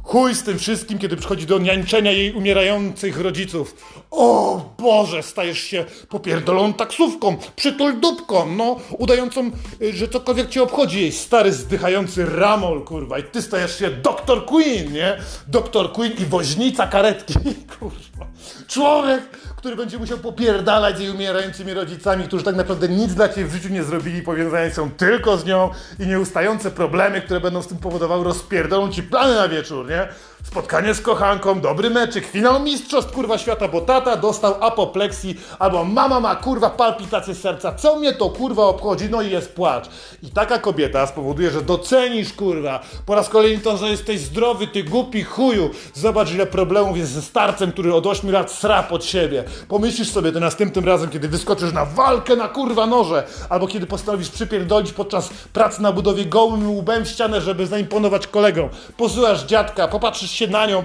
Chuj 0.05 0.35
z 0.35 0.43
tym 0.43 0.59
wszystkim, 0.59 0.99
kiedy 0.99 1.17
przychodzi 1.17 1.47
do 1.47 1.59
niańczenia 1.59 2.13
jej 2.13 2.33
umierających 2.33 3.21
rodziców. 3.21 3.75
O 4.11 4.61
Boże, 4.79 5.23
stajesz 5.23 5.59
się 5.59 5.85
popierdoloną 6.09 6.73
taksówką, 6.73 7.37
przytul 7.57 8.01
dupką, 8.01 8.47
no, 8.57 8.81
udającą, 8.99 9.51
y, 9.83 9.93
że 9.93 10.09
cokolwiek 10.09 10.49
cię 10.49 10.63
obchodzi 10.63 11.01
jej 11.01 11.13
stary 11.13 11.53
zdychający 11.53 12.27
ramol, 12.27 12.85
kurwa, 12.85 13.19
i 13.19 13.23
ty 13.23 13.43
stajesz 13.43 13.79
się 13.79 13.91
doktor 13.91 14.47
Queen, 14.47 14.93
nie? 14.93 15.17
Doktor 15.49 15.93
Queen 15.93 16.13
i 16.13 16.25
woźnica 16.25 16.87
karetki, 16.87 17.35
kurwa. 17.79 18.27
Człowiek, 18.69 19.23
który 19.65 19.77
będzie 19.77 19.99
musiał 19.99 20.19
popierdalać 20.19 20.97
z 20.97 21.01
jej 21.01 21.11
umierającymi 21.11 21.75
rodzicami, 21.75 22.25
którzy 22.25 22.45
tak 22.45 22.57
naprawdę 22.57 22.89
nic 22.89 23.15
dla 23.15 23.29
ciebie 23.29 23.47
w 23.47 23.53
życiu 23.53 23.69
nie 23.69 23.85
zrobili, 23.85 24.23
powiązani 24.23 24.73
są 24.73 24.91
tylko 24.91 25.37
z 25.37 25.45
nią 25.45 25.71
i 25.99 26.07
nieustające 26.07 26.71
problemy, 26.71 27.21
które 27.21 27.41
będą 27.41 27.63
z 27.63 27.67
tym 27.67 27.79
powodowały, 27.79 28.25
rozpierdolą 28.25 28.93
ci 28.93 29.03
plany 29.03 29.35
na 29.35 29.49
wieczór, 29.49 29.89
nie? 29.89 30.09
Spotkanie 30.45 30.95
z 30.95 31.01
kochanką, 31.01 31.61
dobry 31.61 31.91
meczyk, 31.91 32.27
finał 32.27 32.61
mistrzostw 32.61 33.13
kurwa 33.13 33.39
świata, 33.39 33.69
bo 33.69 33.81
tata 33.81 34.17
dostał 34.17 34.55
apopleksji, 34.61 35.41
albo 35.59 35.85
mama 35.85 36.21
ma 36.21 36.37
kurwa 36.37 36.71
palpitację 36.71 37.35
serca, 37.35 37.75
co 37.75 37.97
mnie 37.97 38.13
to 38.13 38.31
kurwa 38.31 38.63
obchodzi, 38.63 39.09
no 39.11 39.23
i 39.23 39.31
jest 39.31 39.53
płacz. 39.53 39.85
I 40.23 40.31
taka 40.31 40.59
kobieta 40.59 41.07
spowoduje, 41.07 41.51
że 41.51 41.63
docenisz 41.63 42.33
kurwa, 42.33 42.81
po 43.07 43.15
raz 43.15 43.29
kolejny 43.29 43.63
to, 43.63 43.77
że 43.77 43.89
jesteś 43.89 44.21
zdrowy, 44.21 44.67
ty 44.67 44.85
głupi 44.85 45.23
chuju, 45.23 45.71
zobacz 45.95 46.33
ile 46.33 46.47
problemów 46.47 46.97
jest 46.97 47.13
ze 47.13 47.23
starcem, 47.23 47.73
który 47.73 47.95
od 47.95 48.07
8 48.07 48.31
lat 48.31 48.53
sra 48.53 48.83
pod 48.83 49.05
siebie. 49.05 49.45
Pomyślisz 49.69 50.11
sobie 50.11 50.33
to 50.33 50.41
następnym 50.41 50.85
razem, 50.85 51.11
kiedy 51.11 51.29
wyskoczysz 51.29 51.73
na 51.73 51.85
walkę 51.85 52.37
na 52.37 52.49
kurwa 52.49 52.87
noże, 52.87 53.27
albo 53.49 53.67
kiedy 53.67 53.87
postanowisz 53.87 54.29
przypierdolić 54.29 54.93
podczas 54.93 55.29
pracy 55.53 55.83
na 55.83 55.93
budowie 55.93 56.25
gołym 56.27 56.71
łbem 56.71 57.05
w 57.05 57.09
ścianę, 57.09 57.41
żeby 57.41 57.67
zaimponować 57.67 58.27
kolegom. 58.27 58.69
Posyłasz 58.97 59.45
dziadka, 59.45 59.89
popatrzysz 59.89 60.34
się 60.35 60.47
na 60.47 60.67
nią, 60.67 60.85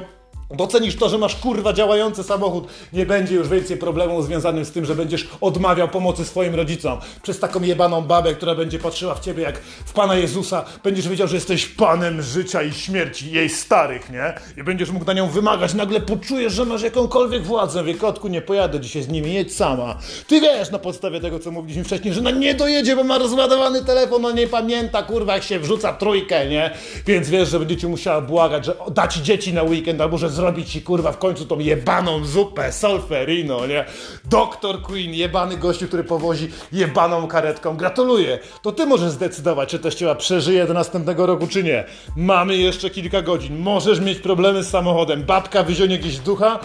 Docenisz 0.55 0.95
to, 0.95 1.09
że 1.09 1.17
masz 1.17 1.35
kurwa 1.35 1.73
działający 1.73 2.23
samochód, 2.23 2.67
nie 2.93 3.05
będzie 3.05 3.35
już 3.35 3.47
więcej 3.49 3.77
problemu 3.77 4.21
związanym 4.21 4.65
z 4.65 4.71
tym, 4.71 4.85
że 4.85 4.95
będziesz 4.95 5.27
odmawiał 5.41 5.87
pomocy 5.87 6.25
swoim 6.25 6.55
rodzicom. 6.55 6.99
Przez 7.23 7.39
taką 7.39 7.61
jebaną 7.61 8.01
babę, 8.01 8.33
która 8.33 8.55
będzie 8.55 8.79
patrzyła 8.79 9.15
w 9.15 9.19
ciebie 9.19 9.43
jak 9.43 9.59
w 9.59 9.93
Pana 9.93 10.15
Jezusa, 10.15 10.65
będziesz 10.83 11.07
wiedział, 11.07 11.27
że 11.27 11.35
jesteś 11.35 11.65
Panem 11.65 12.21
życia 12.21 12.63
i 12.63 12.73
śmierci 12.73 13.31
jej 13.31 13.49
starych, 13.49 14.09
nie? 14.09 14.33
I 14.57 14.63
będziesz 14.63 14.91
mógł 14.91 15.05
na 15.05 15.13
nią 15.13 15.27
wymagać. 15.27 15.73
Nagle 15.73 16.01
poczujesz, 16.01 16.53
że 16.53 16.65
masz 16.65 16.81
jakąkolwiek 16.81 17.43
władzę. 17.43 17.83
Wie, 17.83 17.93
kotku, 17.93 18.27
nie 18.27 18.41
pojadę 18.41 18.79
dzisiaj 18.79 19.03
z 19.03 19.07
nimi, 19.07 19.33
jedź 19.33 19.55
sama. 19.55 19.97
Ty 20.27 20.41
wiesz 20.41 20.71
na 20.71 20.79
podstawie 20.79 21.19
tego, 21.19 21.39
co 21.39 21.51
mówiliśmy 21.51 21.83
wcześniej, 21.83 22.13
że 22.13 22.21
na 22.21 22.31
nie 22.31 22.53
dojedzie, 22.53 22.95
bo 22.95 23.03
ma 23.03 23.17
rozładowany 23.17 23.85
telefon, 23.85 24.25
on 24.25 24.35
nie 24.35 24.47
pamięta, 24.47 25.03
kurwa, 25.03 25.33
jak 25.33 25.43
się 25.43 25.59
wrzuca 25.59 25.93
trójkę, 25.93 26.47
nie? 26.47 26.71
Więc 27.05 27.29
wiesz, 27.29 27.49
że 27.49 27.59
będziecie 27.59 27.87
musiała 27.87 28.21
błagać, 28.21 28.65
że 28.65 28.75
dać 28.91 29.15
dzieci 29.15 29.53
na 29.53 29.63
weekend, 29.63 30.01
albo 30.01 30.17
że 30.17 30.38
zrobić 30.39 30.69
ci 30.71 30.81
kurwa 30.81 31.11
w 31.11 31.17
końcu 31.17 31.45
tą 31.45 31.59
jebaną 31.59 32.25
zupę 32.25 32.71
solferino, 32.71 33.67
nie? 33.67 33.85
Doktor 34.25 34.81
Queen, 34.81 35.13
jebany 35.13 35.57
gościu, 35.57 35.87
który 35.87 36.03
powozi 36.03 36.49
jebaną 36.71 37.27
karetką. 37.27 37.77
Gratuluję. 37.77 38.39
To 38.61 38.71
ty 38.71 38.85
możesz 38.85 39.11
zdecydować, 39.11 39.69
czy 39.69 39.79
teściowa 39.79 40.15
przeżyje 40.15 40.67
do 40.67 40.73
następnego 40.73 41.25
roku, 41.25 41.47
czy 41.47 41.63
nie. 41.63 41.83
Mamy 42.15 42.57
jeszcze 42.57 42.89
kilka 42.89 43.21
godzin. 43.21 43.59
Możesz 43.59 43.99
mieć 43.99 44.19
problemy 44.19 44.63
z 44.63 44.69
samochodem. 44.69 45.23
Babka 45.23 45.63
wyzionie 45.63 45.99
gdzieś 45.99 46.19
ducha, 46.19 46.59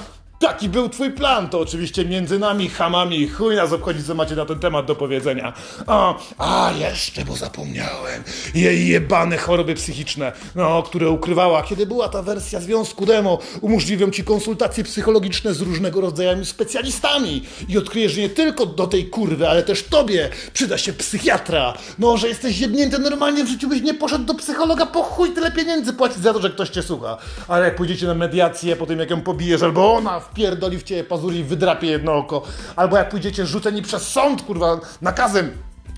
Taki 0.45 0.69
był 0.69 0.89
twój 0.89 1.11
plan, 1.11 1.49
to 1.49 1.61
oczywiście 1.61 2.05
między 2.05 2.39
nami, 2.39 2.69
hamami, 2.69 3.29
chuj 3.29 3.57
nas 3.57 3.73
obchodzi, 3.73 4.05
co 4.05 4.15
macie 4.15 4.37
na 4.37 4.47
ten 4.47 4.59
temat 4.59 4.87
do 4.87 4.95
powiedzenia. 4.95 5.53
A, 5.87 6.15
a 6.39 6.73
jeszcze, 6.79 7.25
bo 7.25 7.37
zapomniałem, 7.37 8.23
jej 8.55 8.89
jebane 8.89 9.37
choroby 9.37 9.75
psychiczne, 9.75 10.33
no, 10.55 10.83
które 10.83 11.11
ukrywała, 11.11 11.63
kiedy 11.63 11.87
była 11.87 12.09
ta 12.09 12.23
wersja 12.23 12.61
związku 12.61 13.07
demo, 13.07 13.39
umożliwią 13.61 14.11
ci 14.11 14.25
konsultacje 14.25 14.85
psychologiczne 14.85 15.55
z 15.55 15.61
różnego 15.61 16.01
rodzaju 16.01 16.45
specjalistami 16.45 17.43
i 17.69 17.79
odkryjesz, 17.79 18.13
że 18.13 18.21
nie 18.21 18.31
tylko 18.31 18.67
do 18.67 18.87
tej 18.87 19.07
kurwy, 19.07 19.49
ale 19.49 19.63
też 19.63 19.83
tobie 19.83 20.29
przyda 20.53 20.79
się 20.79 20.93
psychiatra. 20.93 21.75
No, 21.99 22.17
że 22.17 22.29
jesteś 22.29 22.59
jednięty 22.59 22.99
normalnie 22.99 23.45
w 23.45 23.49
życiu 23.49 23.69
byś 23.69 23.83
nie 23.83 23.95
poszedł 23.95 24.25
do 24.25 24.35
psychologa, 24.35 24.87
po 24.87 25.03
chuj 25.03 25.31
tyle 25.31 25.51
pieniędzy 25.51 25.93
płacić 25.93 26.19
za 26.19 26.33
to, 26.33 26.41
że 26.41 26.51
ktoś 26.51 26.69
cię 26.69 26.83
słucha. 26.83 27.17
Ale 27.49 27.65
jak 27.65 27.77
pójdziecie 27.77 28.07
na 28.07 28.15
mediację, 28.15 28.77
po 28.77 28.87
tym 28.87 28.99
jak 28.99 29.11
ją 29.11 29.21
pobijesz, 29.21 29.63
albo 29.63 29.95
ona 29.95 30.21
wpierdoli 30.35 30.79
w 30.79 30.83
ciebie 30.83 31.05
pazuri 31.05 31.39
i 31.39 31.45
wydrapie 31.45 31.87
jedno 31.87 32.15
oko. 32.17 32.43
Albo 32.77 32.97
jak 32.97 33.09
pójdziecie 33.09 33.47
rzuceni 33.47 33.83
przez 33.83 34.09
sąd, 34.09 34.43
kurwa, 34.43 34.81
nakazem 35.03 35.51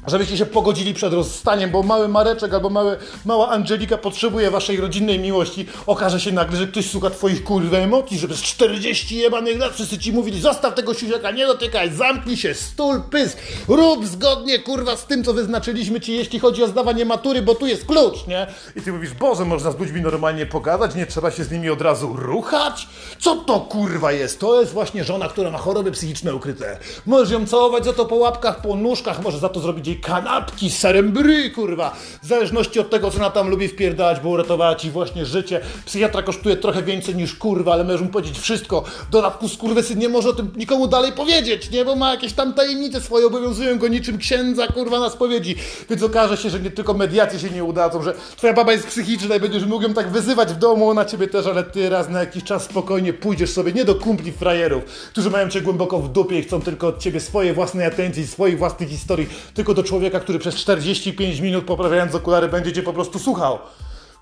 żebyście 0.06 0.36
się 0.36 0.46
pogodzili 0.46 0.94
przed 0.94 1.12
rozstaniem, 1.12 1.70
bo 1.70 1.82
mały 1.82 2.08
Mareczek 2.08 2.54
albo 2.54 2.70
mały, 2.70 2.96
mała 3.24 3.48
Angelika 3.48 3.98
potrzebuje 3.98 4.50
waszej 4.50 4.76
rodzinnej 4.76 5.18
miłości, 5.18 5.66
okaże 5.86 6.20
się 6.20 6.32
nagle, 6.32 6.58
że 6.58 6.66
ktoś 6.66 6.90
słucha 6.90 7.10
twoich 7.10 7.44
kurwa 7.44 7.76
emocji, 7.76 8.18
że 8.18 8.28
przez 8.28 8.42
40 8.42 9.16
jebanych 9.16 9.58
lat 9.58 9.72
wszyscy 9.72 9.98
ci 9.98 10.12
mówili, 10.12 10.40
zostaw 10.40 10.74
tego 10.74 10.94
siusiaka, 10.94 11.30
nie 11.30 11.46
dotykaj, 11.46 11.92
zamknij 11.92 12.36
się, 12.36 12.54
stul, 12.54 13.02
pysk, 13.10 13.38
rób 13.68 14.06
zgodnie 14.06 14.58
kurwa 14.58 14.96
z 14.96 15.06
tym, 15.06 15.24
co 15.24 15.32
wyznaczyliśmy 15.32 16.00
ci, 16.00 16.12
jeśli 16.12 16.38
chodzi 16.38 16.62
o 16.62 16.68
zdawanie 16.68 17.04
matury, 17.04 17.42
bo 17.42 17.54
tu 17.54 17.66
jest 17.66 17.86
klucz, 17.86 18.26
nie? 18.26 18.46
I 18.76 18.82
ty 18.82 18.92
mówisz, 18.92 19.14
Boże, 19.14 19.44
można 19.44 19.70
z 19.70 19.78
ludźmi 19.78 20.00
normalnie 20.00 20.46
pogadać, 20.46 20.94
nie 20.94 21.06
trzeba 21.06 21.30
się 21.30 21.44
z 21.44 21.50
nimi 21.50 21.70
od 21.70 21.80
razu 21.80 22.16
ruchać? 22.16 22.88
Co 23.20 23.36
to 23.36 23.60
kurwa 23.60 24.12
jest? 24.12 24.40
To 24.40 24.60
jest 24.60 24.72
właśnie 24.72 25.04
żona, 25.04 25.28
która 25.28 25.50
ma 25.50 25.58
choroby 25.58 25.92
psychiczne 25.92 26.34
ukryte. 26.34 26.78
Możesz 27.06 27.30
ją 27.30 27.46
całować 27.46 27.84
za 27.84 27.92
to 27.92 28.04
po 28.04 28.14
łapkach, 28.14 28.60
po 28.60 28.76
nóżkach, 28.76 29.22
możesz 29.22 29.40
za 29.40 29.48
to 29.48 29.60
zrobić 29.60 29.86
jej 29.86 29.95
kanapki 30.00 30.70
z 30.70 30.78
serem 30.78 31.12
bry, 31.12 31.50
kurwa. 31.50 31.96
W 32.22 32.26
zależności 32.26 32.80
od 32.80 32.90
tego, 32.90 33.10
co 33.10 33.18
ona 33.18 33.30
tam 33.30 33.48
lubi 33.48 33.68
wpierdalać, 33.68 34.20
bo 34.20 34.28
uratowała 34.28 34.74
ci 34.74 34.90
właśnie 34.90 35.26
życie. 35.26 35.60
Psychiatra 35.86 36.22
kosztuje 36.22 36.56
trochę 36.56 36.82
więcej 36.82 37.14
niż 37.14 37.34
kurwa, 37.34 37.72
ale 37.72 37.84
możesz 37.84 38.00
mu 38.00 38.08
powiedzieć 38.08 38.38
wszystko. 38.38 38.84
W 39.08 39.10
dodatku 39.10 39.48
skurwysyn 39.48 39.98
nie 39.98 40.08
może 40.08 40.28
o 40.28 40.32
tym 40.32 40.52
nikomu 40.56 40.88
dalej 40.88 41.12
powiedzieć, 41.12 41.70
nie? 41.70 41.84
Bo 41.84 41.96
ma 41.96 42.10
jakieś 42.10 42.32
tam 42.32 42.54
tajemnice 42.54 43.00
swoje, 43.00 43.26
obowiązują 43.26 43.78
go 43.78 43.88
niczym 43.88 44.18
księdza, 44.18 44.66
kurwa, 44.66 45.00
na 45.00 45.10
spowiedzi. 45.10 45.56
Więc 45.90 46.02
okaże 46.02 46.36
się, 46.36 46.50
że 46.50 46.60
nie 46.60 46.70
tylko 46.70 46.94
mediacje 46.94 47.38
się 47.38 47.50
nie 47.50 47.64
udadzą, 47.64 48.02
że 48.02 48.14
twoja 48.36 48.52
baba 48.52 48.72
jest 48.72 48.86
psychiczna 48.86 49.36
i 49.36 49.40
będziesz 49.40 49.64
mógł 49.64 49.82
ją 49.82 49.94
tak 49.94 50.10
wyzywać 50.10 50.52
w 50.52 50.58
domu, 50.58 50.90
ona 50.90 51.04
ciebie 51.04 51.28
też, 51.28 51.46
ale 51.46 51.64
ty 51.64 51.88
raz 51.88 52.08
na 52.08 52.20
jakiś 52.20 52.44
czas 52.44 52.64
spokojnie 52.64 53.12
pójdziesz 53.12 53.50
sobie 53.50 53.72
nie 53.72 53.84
do 53.84 53.94
kumpli 53.94 54.32
frajerów, 54.32 54.84
którzy 54.84 55.30
mają 55.30 55.48
cię 55.48 55.60
głęboko 55.60 55.98
w 55.98 56.12
dupie 56.12 56.38
i 56.38 56.42
chcą 56.42 56.60
tylko 56.60 56.88
od 56.88 56.98
ciebie 56.98 57.20
swojej 57.20 57.54
własnej 57.54 57.86
atencji, 57.86 58.26
swojej 58.26 58.56
własnej 58.56 58.88
historii, 58.88 59.28
tylko 59.54 59.74
do 59.74 59.82
człowieka, 59.86 60.20
który 60.20 60.38
przez 60.38 60.54
45 60.54 61.40
minut 61.40 61.64
poprawiając 61.64 62.14
okulary 62.14 62.48
będzie 62.48 62.72
cię 62.72 62.82
po 62.82 62.92
prostu 62.92 63.18
słuchał. 63.18 63.58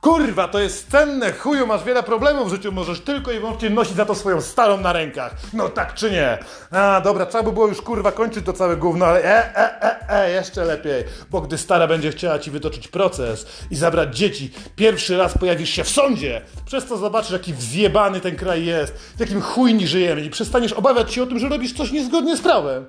Kurwa, 0.04 0.48
to 0.48 0.60
jest 0.60 0.90
cenne, 0.90 1.32
chuju, 1.32 1.66
masz 1.66 1.84
wiele 1.84 2.02
problemów 2.02 2.48
w 2.48 2.50
życiu, 2.50 2.72
możesz 2.72 3.00
tylko 3.00 3.32
i 3.32 3.38
wyłącznie 3.38 3.70
nosić 3.70 3.96
za 3.96 4.04
to 4.04 4.14
swoją 4.14 4.40
starą 4.40 4.80
na 4.80 4.92
rękach. 4.92 5.36
No 5.52 5.68
tak 5.68 5.94
czy 5.94 6.10
nie? 6.10 6.38
A, 6.70 7.00
dobra, 7.00 7.26
trzeba 7.26 7.44
by 7.44 7.52
było 7.52 7.66
już 7.66 7.82
kurwa 7.82 8.12
kończyć 8.12 8.46
to 8.46 8.52
całe 8.52 8.76
gówno, 8.76 9.06
ale 9.06 9.24
e, 9.24 9.56
e, 9.56 9.82
e, 9.82 10.24
e, 10.24 10.30
jeszcze 10.30 10.64
lepiej, 10.64 11.04
bo 11.30 11.40
gdy 11.40 11.58
stara 11.58 11.86
będzie 11.86 12.10
chciała 12.10 12.38
ci 12.38 12.50
wytoczyć 12.50 12.88
proces 12.88 13.46
i 13.70 13.76
zabrać 13.76 14.16
dzieci, 14.16 14.52
pierwszy 14.76 15.16
raz 15.16 15.38
pojawisz 15.38 15.70
się 15.70 15.84
w 15.84 15.88
sądzie, 15.88 16.42
przez 16.66 16.86
to 16.86 16.96
zobaczysz, 16.96 17.32
jaki 17.32 17.54
wzjebany 17.54 18.20
ten 18.20 18.36
kraj 18.36 18.64
jest, 18.64 18.94
w 19.16 19.20
jakim 19.20 19.40
chujni 19.40 19.86
żyjemy 19.86 20.20
i 20.20 20.30
przestaniesz 20.30 20.72
obawiać 20.72 21.12
się 21.12 21.22
o 21.22 21.26
tym, 21.26 21.38
że 21.38 21.48
robisz 21.48 21.72
coś 21.72 21.92
niezgodnie 21.92 22.36
z 22.36 22.40
prawem. 22.40 22.84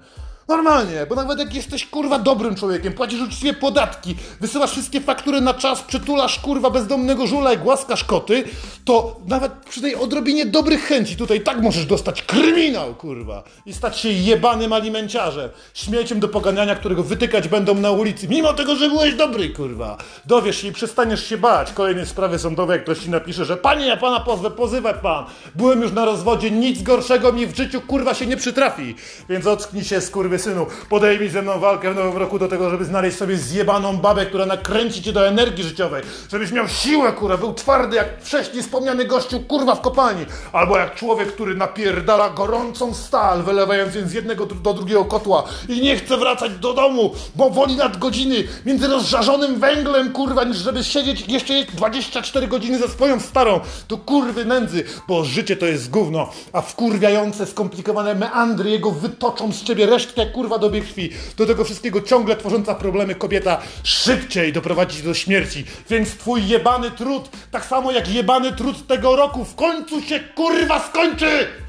Normalnie, 0.47 1.05
bo 1.09 1.15
nawet 1.15 1.39
jak 1.39 1.53
jesteś 1.53 1.85
kurwa 1.85 2.19
dobrym 2.19 2.55
człowiekiem, 2.55 2.93
płacisz 2.93 3.21
uczciwie 3.21 3.53
podatki, 3.53 4.15
wysyłasz 4.41 4.71
wszystkie 4.71 5.01
faktury 5.01 5.41
na 5.41 5.53
czas, 5.53 5.81
przytulasz 5.81 6.39
kurwa 6.39 6.69
bezdomnego 6.69 7.27
żula 7.27 7.53
i 7.53 7.57
głaskasz 7.57 8.03
koty, 8.03 8.43
to 8.85 9.19
nawet 9.27 9.51
przy 9.53 9.81
tej 9.81 9.95
odrobinie 9.95 10.45
dobrych 10.45 10.83
chęci 10.83 11.15
tutaj 11.15 11.41
tak 11.41 11.61
możesz 11.61 11.85
dostać 11.85 12.21
kryminał 12.21 12.95
kurwa 12.95 13.43
i 13.65 13.73
stać 13.73 13.99
się 13.99 14.09
jebanym 14.09 14.73
alimenciarzem, 14.73 15.49
śmieciem 15.73 16.19
do 16.19 16.27
poganiania, 16.27 16.75
którego 16.75 17.03
wytykać 17.03 17.47
będą 17.47 17.75
na 17.75 17.91
ulicy, 17.91 18.27
mimo 18.27 18.53
tego, 18.53 18.75
że 18.75 18.89
byłeś 18.89 19.15
dobry 19.15 19.49
kurwa. 19.49 19.97
Dowiesz 20.25 20.61
się 20.61 20.67
i 20.67 20.71
przestaniesz 20.71 21.25
się 21.29 21.37
bać. 21.37 21.73
Kolejne 21.73 22.05
sprawy 22.05 22.39
sądowe, 22.39 22.73
jak 22.73 22.83
ktoś 22.83 22.99
ci 22.99 23.09
napisze, 23.09 23.45
że 23.45 23.57
panie, 23.57 23.85
ja 23.85 23.97
pana 23.97 24.19
pozwę, 24.19 24.51
pozywaj 24.51 24.93
pan. 25.01 25.25
Byłem 25.55 25.81
już 25.81 25.91
na 25.91 26.05
rozwodzie, 26.05 26.51
nic 26.51 26.81
gorszego 26.83 27.33
mi 27.33 27.47
w 27.47 27.55
życiu 27.55 27.81
kurwa 27.81 28.13
się 28.13 28.25
nie 28.25 28.37
przytrafi. 28.37 28.95
Więc 29.29 29.47
ocknij 29.47 29.83
się 29.83 30.01
skurwy 30.01 30.34
synu, 30.39 30.65
podejmij 30.89 31.29
ze 31.29 31.41
mną 31.41 31.59
walkę 31.59 31.91
w 31.91 31.95
nowym 31.95 32.17
roku 32.17 32.39
do 32.39 32.47
tego, 32.47 32.69
żeby 32.69 32.85
znaleźć 32.85 33.17
sobie 33.17 33.37
zjebaną 33.37 33.97
babę, 33.97 34.25
która 34.25 34.45
nakręci 34.45 35.03
cię 35.03 35.13
do 35.13 35.27
energii 35.27 35.63
życiowej, 35.63 36.03
żebyś 36.31 36.51
miał 36.51 36.67
siłę, 36.67 37.13
kurwa, 37.13 37.37
był 37.37 37.53
twardy 37.53 37.95
jak 37.95 38.21
wcześniej 38.21 38.63
wspomniany 38.63 39.05
gościu, 39.05 39.39
kurwa, 39.39 39.75
w 39.75 39.81
kopalni, 39.81 40.25
albo 40.53 40.77
jak 40.77 40.95
człowiek, 40.95 41.33
który 41.33 41.55
napierdala 41.55 42.29
gorącą 42.29 42.93
stal, 42.93 43.43
wylewając 43.43 43.95
ją 43.95 44.07
z 44.07 44.13
jednego 44.13 44.45
do 44.45 44.73
drugiego 44.73 45.05
kotła 45.05 45.43
i 45.69 45.81
nie 45.81 45.95
chce 45.95 46.17
wracać 46.17 46.51
do 46.51 46.73
domu, 46.73 47.11
bo 47.35 47.49
woli 47.49 47.75
nadgodziny 47.75 48.35
między 48.65 48.87
rozżarzonym 48.87 49.59
węglem, 49.59 50.11
kurwa, 50.11 50.43
niż 50.43 50.57
żeby 50.57 50.83
siedzieć 50.83 51.27
jeszcze 51.27 51.53
24 51.73 52.47
godziny 52.47 52.79
ze 52.79 52.87
swoją 52.87 53.19
starą, 53.19 53.59
to 53.87 53.97
kurwy 53.97 54.45
nędzy, 54.45 54.83
bo 55.07 55.25
życie 55.25 55.55
to 55.55 55.65
jest 55.65 55.89
gówno, 55.89 56.29
a 56.53 56.61
wkurwiające, 56.61 57.45
skomplikowane 57.45 58.15
meandry 58.15 58.69
jego 58.69 58.91
wytoczą 58.91 59.51
z 59.51 59.63
ciebie 59.63 59.85
resztkę 59.85 60.24
kurwa 60.25 60.57
do 60.57 60.69
krwi. 60.69 61.09
Do 61.37 61.45
tego 61.45 61.63
wszystkiego 61.63 62.01
ciągle 62.01 62.35
tworząca 62.35 62.75
problemy 62.75 63.15
kobieta 63.15 63.61
szybciej 63.83 64.53
doprowadzi 64.53 65.03
do 65.03 65.13
śmierci. 65.13 65.65
Więc 65.89 66.17
twój 66.17 66.47
jebany 66.47 66.91
trud, 66.91 67.29
tak 67.51 67.65
samo 67.65 67.91
jak 67.91 68.09
jebany 68.09 68.51
trud 68.51 68.87
tego 68.87 69.15
roku, 69.15 69.45
w 69.45 69.55
końcu 69.55 70.01
się 70.01 70.19
kurwa 70.19 70.87
skończy! 70.89 71.64